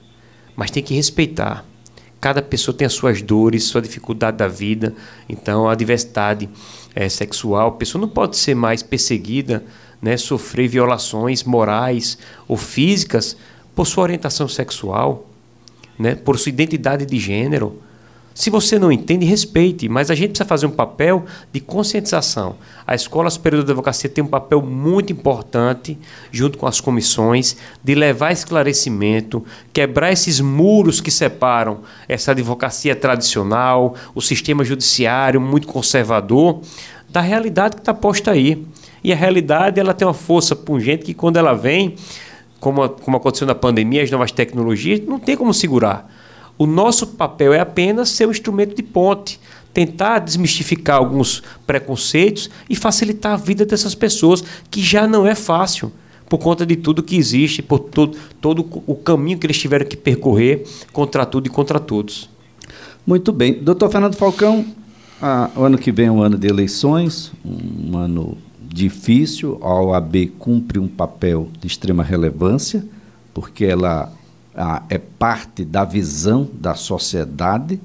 mas 0.54 0.70
tem 0.70 0.82
que 0.82 0.94
respeitar. 0.94 1.64
Cada 2.20 2.42
pessoa 2.42 2.76
tem 2.76 2.86
as 2.86 2.92
suas 2.92 3.22
dores, 3.22 3.64
sua 3.64 3.80
dificuldade 3.80 4.36
da 4.36 4.48
vida. 4.48 4.94
Então, 5.28 5.68
a 5.68 5.74
diversidade 5.74 6.48
é, 6.94 7.08
sexual, 7.08 7.68
a 7.68 7.72
pessoa 7.72 8.00
não 8.00 8.08
pode 8.08 8.36
ser 8.36 8.54
mais 8.54 8.82
perseguida, 8.82 9.64
né, 10.02 10.16
sofrer 10.16 10.68
violações 10.68 11.44
morais 11.44 12.18
ou 12.46 12.56
físicas 12.56 13.36
por 13.78 13.86
sua 13.86 14.02
orientação 14.02 14.48
sexual, 14.48 15.24
né, 15.96 16.16
por 16.16 16.36
sua 16.36 16.50
identidade 16.50 17.06
de 17.06 17.16
gênero. 17.16 17.80
Se 18.34 18.50
você 18.50 18.76
não 18.76 18.90
entende, 18.90 19.24
respeite, 19.24 19.88
mas 19.88 20.10
a 20.10 20.16
gente 20.16 20.30
precisa 20.30 20.48
fazer 20.48 20.66
um 20.66 20.72
papel 20.72 21.24
de 21.52 21.60
conscientização. 21.60 22.56
A 22.84 22.96
Escola 22.96 23.30
Superior 23.30 23.62
da 23.62 23.70
Advocacia 23.70 24.10
tem 24.10 24.24
um 24.24 24.26
papel 24.26 24.60
muito 24.62 25.12
importante, 25.12 25.96
junto 26.32 26.58
com 26.58 26.66
as 26.66 26.80
comissões, 26.80 27.56
de 27.84 27.94
levar 27.94 28.32
esclarecimento, 28.32 29.44
quebrar 29.72 30.10
esses 30.10 30.40
muros 30.40 31.00
que 31.00 31.12
separam 31.12 31.82
essa 32.08 32.32
advocacia 32.32 32.96
tradicional, 32.96 33.94
o 34.12 34.20
sistema 34.20 34.64
judiciário 34.64 35.40
muito 35.40 35.68
conservador, 35.68 36.62
da 37.08 37.20
realidade 37.20 37.76
que 37.76 37.82
está 37.82 37.94
posta 37.94 38.32
aí. 38.32 38.66
E 39.04 39.12
a 39.12 39.16
realidade 39.16 39.78
ela 39.78 39.94
tem 39.94 40.04
uma 40.04 40.12
força 40.12 40.56
pungente 40.56 41.04
que, 41.04 41.14
quando 41.14 41.36
ela 41.36 41.54
vem, 41.54 41.94
como, 42.60 42.88
como 42.88 43.16
aconteceu 43.16 43.46
na 43.46 43.54
pandemia, 43.54 44.02
as 44.02 44.10
novas 44.10 44.32
tecnologias, 44.32 45.00
não 45.06 45.18
tem 45.18 45.36
como 45.36 45.52
segurar. 45.54 46.10
O 46.56 46.66
nosso 46.66 47.06
papel 47.06 47.52
é 47.52 47.60
apenas 47.60 48.08
ser 48.10 48.26
um 48.26 48.30
instrumento 48.30 48.74
de 48.74 48.82
ponte, 48.82 49.40
tentar 49.72 50.18
desmistificar 50.18 50.96
alguns 50.96 51.42
preconceitos 51.66 52.50
e 52.68 52.74
facilitar 52.74 53.34
a 53.34 53.36
vida 53.36 53.64
dessas 53.64 53.94
pessoas, 53.94 54.42
que 54.70 54.82
já 54.82 55.06
não 55.06 55.26
é 55.26 55.34
fácil 55.34 55.92
por 56.28 56.38
conta 56.38 56.66
de 56.66 56.76
tudo 56.76 57.02
que 57.02 57.16
existe, 57.16 57.62
por 57.62 57.78
todo, 57.78 58.18
todo 58.40 58.66
o 58.86 58.94
caminho 58.96 59.38
que 59.38 59.46
eles 59.46 59.58
tiveram 59.58 59.86
que 59.86 59.96
percorrer 59.96 60.66
contra 60.92 61.24
tudo 61.24 61.46
e 61.46 61.50
contra 61.50 61.78
todos. 61.80 62.28
Muito 63.06 63.32
bem. 63.32 63.54
Doutor 63.54 63.90
Fernando 63.90 64.16
Falcão, 64.16 64.66
ah, 65.22 65.50
o 65.56 65.62
ano 65.62 65.78
que 65.78 65.90
vem 65.90 66.06
é 66.06 66.10
um 66.12 66.22
ano 66.22 66.36
de 66.36 66.46
eleições, 66.46 67.32
um 67.44 67.96
ano 67.96 68.36
difícil. 68.78 69.58
A 69.60 69.74
OAB 69.82 70.28
cumpre 70.38 70.78
um 70.78 70.88
papel 70.88 71.48
de 71.60 71.66
extrema 71.66 72.02
relevância, 72.02 72.84
porque 73.34 73.64
ela 73.64 74.12
é 74.88 74.98
parte 74.98 75.64
da 75.64 75.84
visão 75.84 76.48
da 76.52 76.74
sociedade 76.74 77.80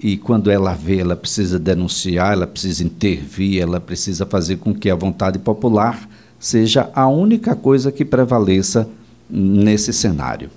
e 0.00 0.16
quando 0.16 0.50
ela 0.50 0.74
vê, 0.74 0.98
ela 0.98 1.16
precisa 1.16 1.58
denunciar, 1.58 2.32
ela 2.32 2.46
precisa 2.46 2.84
intervir, 2.84 3.60
ela 3.60 3.80
precisa 3.80 4.24
fazer 4.24 4.56
com 4.56 4.72
que 4.72 4.88
a 4.88 4.94
vontade 4.94 5.38
popular 5.40 6.08
seja 6.38 6.88
a 6.94 7.08
única 7.08 7.56
coisa 7.56 7.90
que 7.90 8.04
prevaleça 8.04 8.88
nesse 9.28 9.92
cenário. 9.92 10.50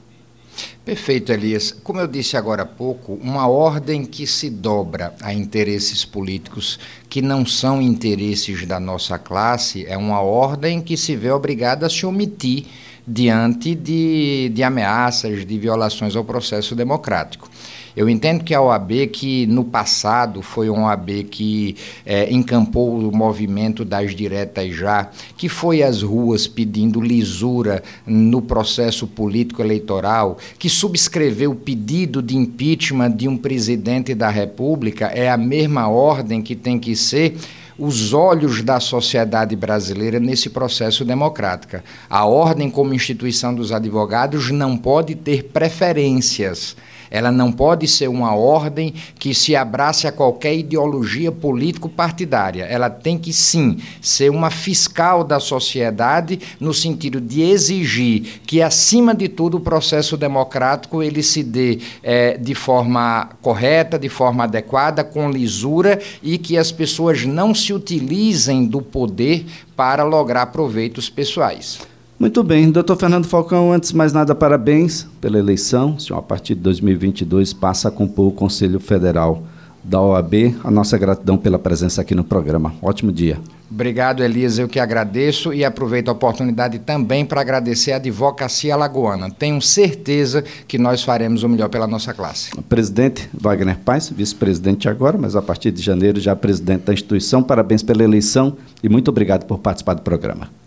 Perfeito, 0.83 1.31
Elias. 1.31 1.71
Como 1.83 1.99
eu 1.99 2.07
disse 2.07 2.35
agora 2.35 2.63
há 2.63 2.65
pouco, 2.65 3.13
uma 3.21 3.47
ordem 3.47 4.03
que 4.03 4.25
se 4.25 4.49
dobra 4.49 5.13
a 5.21 5.33
interesses 5.33 6.03
políticos 6.03 6.79
que 7.09 7.21
não 7.21 7.45
são 7.45 7.81
interesses 7.81 8.65
da 8.65 8.79
nossa 8.79 9.19
classe 9.19 9.85
é 9.85 9.97
uma 9.97 10.21
ordem 10.21 10.81
que 10.81 10.97
se 10.97 11.15
vê 11.15 11.31
obrigada 11.31 11.85
a 11.85 11.89
se 11.89 12.05
omitir 12.05 12.65
diante 13.07 13.75
de, 13.75 14.49
de 14.53 14.63
ameaças, 14.63 15.45
de 15.45 15.57
violações 15.57 16.15
ao 16.15 16.23
processo 16.23 16.75
democrático. 16.75 17.49
Eu 17.95 18.09
entendo 18.09 18.43
que 18.43 18.53
a 18.53 18.61
OAB, 18.61 19.07
que 19.11 19.45
no 19.47 19.65
passado 19.65 20.41
foi 20.41 20.69
uma 20.69 20.87
OAB 20.87 21.23
que 21.29 21.75
é, 22.05 22.31
encampou 22.31 22.97
o 22.97 23.15
movimento 23.15 23.83
das 23.83 24.15
diretas 24.15 24.73
já, 24.73 25.09
que 25.35 25.49
foi 25.49 25.83
às 25.83 26.01
ruas 26.01 26.47
pedindo 26.47 27.01
lisura 27.01 27.83
no 28.05 28.41
processo 28.41 29.05
político 29.05 29.61
eleitoral, 29.61 30.37
que 30.57 30.69
subscreveu 30.69 31.51
o 31.51 31.55
pedido 31.55 32.21
de 32.21 32.37
impeachment 32.37 33.11
de 33.11 33.27
um 33.27 33.35
presidente 33.35 34.15
da 34.15 34.29
República, 34.29 35.07
é 35.07 35.29
a 35.29 35.37
mesma 35.37 35.89
ordem 35.89 36.41
que 36.41 36.55
tem 36.55 36.79
que 36.79 36.95
ser 36.95 37.35
os 37.81 38.13
olhos 38.13 38.61
da 38.61 38.79
sociedade 38.79 39.55
brasileira 39.55 40.19
nesse 40.19 40.51
processo 40.51 41.03
democrático. 41.03 41.81
A 42.07 42.25
ordem, 42.25 42.69
como 42.69 42.93
instituição 42.93 43.55
dos 43.55 43.71
advogados, 43.71 44.51
não 44.51 44.77
pode 44.77 45.15
ter 45.15 45.45
preferências. 45.45 46.75
Ela 47.11 47.29
não 47.29 47.51
pode 47.51 47.89
ser 47.89 48.07
uma 48.07 48.33
ordem 48.33 48.93
que 49.19 49.33
se 49.35 49.53
abrace 49.53 50.07
a 50.07 50.11
qualquer 50.13 50.55
ideologia 50.55 51.29
político-partidária. 51.29 52.63
Ela 52.63 52.89
tem 52.89 53.17
que, 53.17 53.33
sim, 53.33 53.77
ser 54.01 54.31
uma 54.31 54.49
fiscal 54.49 55.21
da 55.21 55.37
sociedade 55.37 56.39
no 56.57 56.73
sentido 56.73 57.19
de 57.19 57.41
exigir 57.41 58.39
que, 58.47 58.61
acima 58.61 59.13
de 59.13 59.27
tudo, 59.27 59.57
o 59.57 59.59
processo 59.59 60.15
democrático 60.15 61.03
ele 61.03 61.21
se 61.21 61.43
dê 61.43 61.79
é, 62.01 62.37
de 62.37 62.55
forma 62.55 63.29
correta, 63.41 63.99
de 63.99 64.07
forma 64.07 64.45
adequada, 64.45 65.03
com 65.03 65.29
lisura 65.29 65.99
e 66.23 66.37
que 66.37 66.57
as 66.57 66.71
pessoas 66.71 67.25
não 67.25 67.53
se 67.53 67.73
utilizem 67.73 68.65
do 68.65 68.81
poder 68.81 69.45
para 69.75 70.03
lograr 70.03 70.45
proveitos 70.47 71.09
pessoais. 71.09 71.90
Muito 72.21 72.43
bem, 72.43 72.69
doutor 72.69 72.97
Fernando 72.97 73.25
Falcão, 73.25 73.73
antes 73.73 73.89
de 73.89 73.97
mais 73.97 74.13
nada, 74.13 74.35
parabéns 74.35 75.07
pela 75.19 75.39
eleição. 75.39 75.95
O 75.95 75.99
senhor, 75.99 76.19
a 76.19 76.21
partir 76.21 76.53
de 76.53 76.61
2022, 76.61 77.51
passa 77.51 77.87
a 77.87 77.91
compor 77.91 78.27
o 78.27 78.31
Conselho 78.31 78.79
Federal 78.79 79.41
da 79.83 79.99
OAB. 79.99 80.55
A 80.63 80.69
nossa 80.69 80.99
gratidão 80.99 81.35
pela 81.35 81.57
presença 81.57 81.99
aqui 81.99 82.13
no 82.13 82.23
programa. 82.23 82.75
Ótimo 82.79 83.11
dia. 83.11 83.39
Obrigado, 83.71 84.23
Elias. 84.23 84.59
Eu 84.59 84.67
que 84.67 84.79
agradeço 84.79 85.51
e 85.51 85.65
aproveito 85.65 86.09
a 86.09 86.11
oportunidade 86.11 86.77
também 86.77 87.25
para 87.25 87.41
agradecer 87.41 87.91
a 87.91 87.95
Advocacia 87.95 88.75
Alagoana. 88.75 89.31
Tenho 89.31 89.59
certeza 89.59 90.43
que 90.67 90.77
nós 90.77 91.01
faremos 91.01 91.41
o 91.41 91.49
melhor 91.49 91.69
pela 91.69 91.87
nossa 91.87 92.13
classe. 92.13 92.51
Presidente 92.69 93.27
Wagner 93.33 93.79
Paz, 93.79 94.09
vice-presidente 94.15 94.87
agora, 94.87 95.17
mas 95.17 95.35
a 95.35 95.41
partir 95.41 95.71
de 95.71 95.81
janeiro 95.81 96.19
já 96.19 96.35
presidente 96.35 96.83
da 96.83 96.93
instituição. 96.93 97.41
Parabéns 97.41 97.81
pela 97.81 98.03
eleição 98.03 98.57
e 98.83 98.87
muito 98.87 99.07
obrigado 99.07 99.47
por 99.47 99.57
participar 99.57 99.95
do 99.95 100.03
programa. 100.03 100.60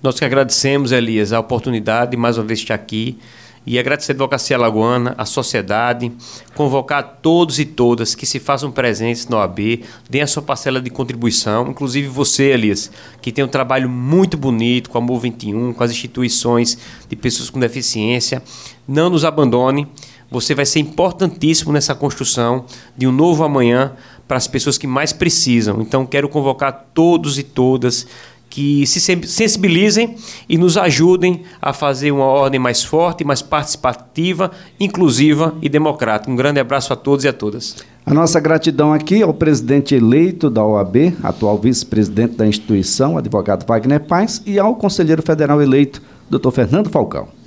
Nós 0.00 0.16
que 0.16 0.24
agradecemos, 0.24 0.92
Elias, 0.92 1.32
a 1.32 1.40
oportunidade 1.40 2.12
de 2.12 2.16
mais 2.16 2.38
uma 2.38 2.44
vez 2.44 2.60
estar 2.60 2.74
aqui 2.74 3.18
e 3.66 3.80
agradecer 3.80 4.12
a 4.12 4.14
Advocacia 4.14 4.56
Alagoana, 4.56 5.12
a 5.18 5.24
sociedade, 5.24 6.12
convocar 6.54 7.18
todos 7.20 7.58
e 7.58 7.64
todas 7.64 8.14
que 8.14 8.24
se 8.24 8.38
façam 8.38 8.70
presentes 8.70 9.26
na 9.26 9.38
OAB, 9.38 9.82
deem 10.08 10.22
a 10.22 10.26
sua 10.28 10.40
parcela 10.40 10.80
de 10.80 10.88
contribuição, 10.88 11.66
inclusive 11.66 12.06
você, 12.06 12.44
Elias, 12.44 12.92
que 13.20 13.32
tem 13.32 13.44
um 13.44 13.48
trabalho 13.48 13.88
muito 13.88 14.36
bonito 14.36 14.88
com 14.88 14.98
a 14.98 15.00
MU 15.00 15.18
21, 15.18 15.72
com 15.72 15.82
as 15.82 15.90
instituições 15.90 16.78
de 17.08 17.16
pessoas 17.16 17.50
com 17.50 17.58
deficiência. 17.58 18.40
Não 18.86 19.10
nos 19.10 19.24
abandone, 19.24 19.88
você 20.30 20.54
vai 20.54 20.64
ser 20.64 20.78
importantíssimo 20.78 21.72
nessa 21.72 21.94
construção 21.94 22.66
de 22.96 23.04
um 23.04 23.12
novo 23.12 23.42
amanhã 23.42 23.94
para 24.28 24.36
as 24.36 24.46
pessoas 24.46 24.78
que 24.78 24.86
mais 24.86 25.12
precisam. 25.12 25.80
Então, 25.80 26.06
quero 26.06 26.28
convocar 26.28 26.86
todos 26.94 27.36
e 27.38 27.42
todas 27.42 28.06
que 28.48 28.86
se 28.86 29.00
sensibilizem 29.00 30.16
e 30.48 30.56
nos 30.56 30.76
ajudem 30.76 31.42
a 31.60 31.72
fazer 31.72 32.10
uma 32.10 32.24
ordem 32.24 32.58
mais 32.58 32.82
forte, 32.82 33.24
mais 33.24 33.42
participativa, 33.42 34.50
inclusiva 34.80 35.54
e 35.60 35.68
democrática. 35.68 36.30
Um 36.30 36.36
grande 36.36 36.60
abraço 36.60 36.92
a 36.92 36.96
todos 36.96 37.24
e 37.24 37.28
a 37.28 37.32
todas. 37.32 37.76
A 38.04 38.14
nossa 38.14 38.40
gratidão 38.40 38.92
aqui 38.92 39.22
ao 39.22 39.34
presidente 39.34 39.94
eleito 39.94 40.48
da 40.48 40.64
OAB, 40.64 41.14
atual 41.22 41.58
vice-presidente 41.58 42.36
da 42.36 42.46
instituição, 42.46 43.18
advogado 43.18 43.66
Wagner 43.66 44.00
Paz, 44.00 44.42
e 44.46 44.58
ao 44.58 44.74
conselheiro 44.76 45.22
federal 45.22 45.60
eleito, 45.60 46.00
doutor 46.30 46.52
Fernando 46.52 46.88
Falcão. 46.88 47.37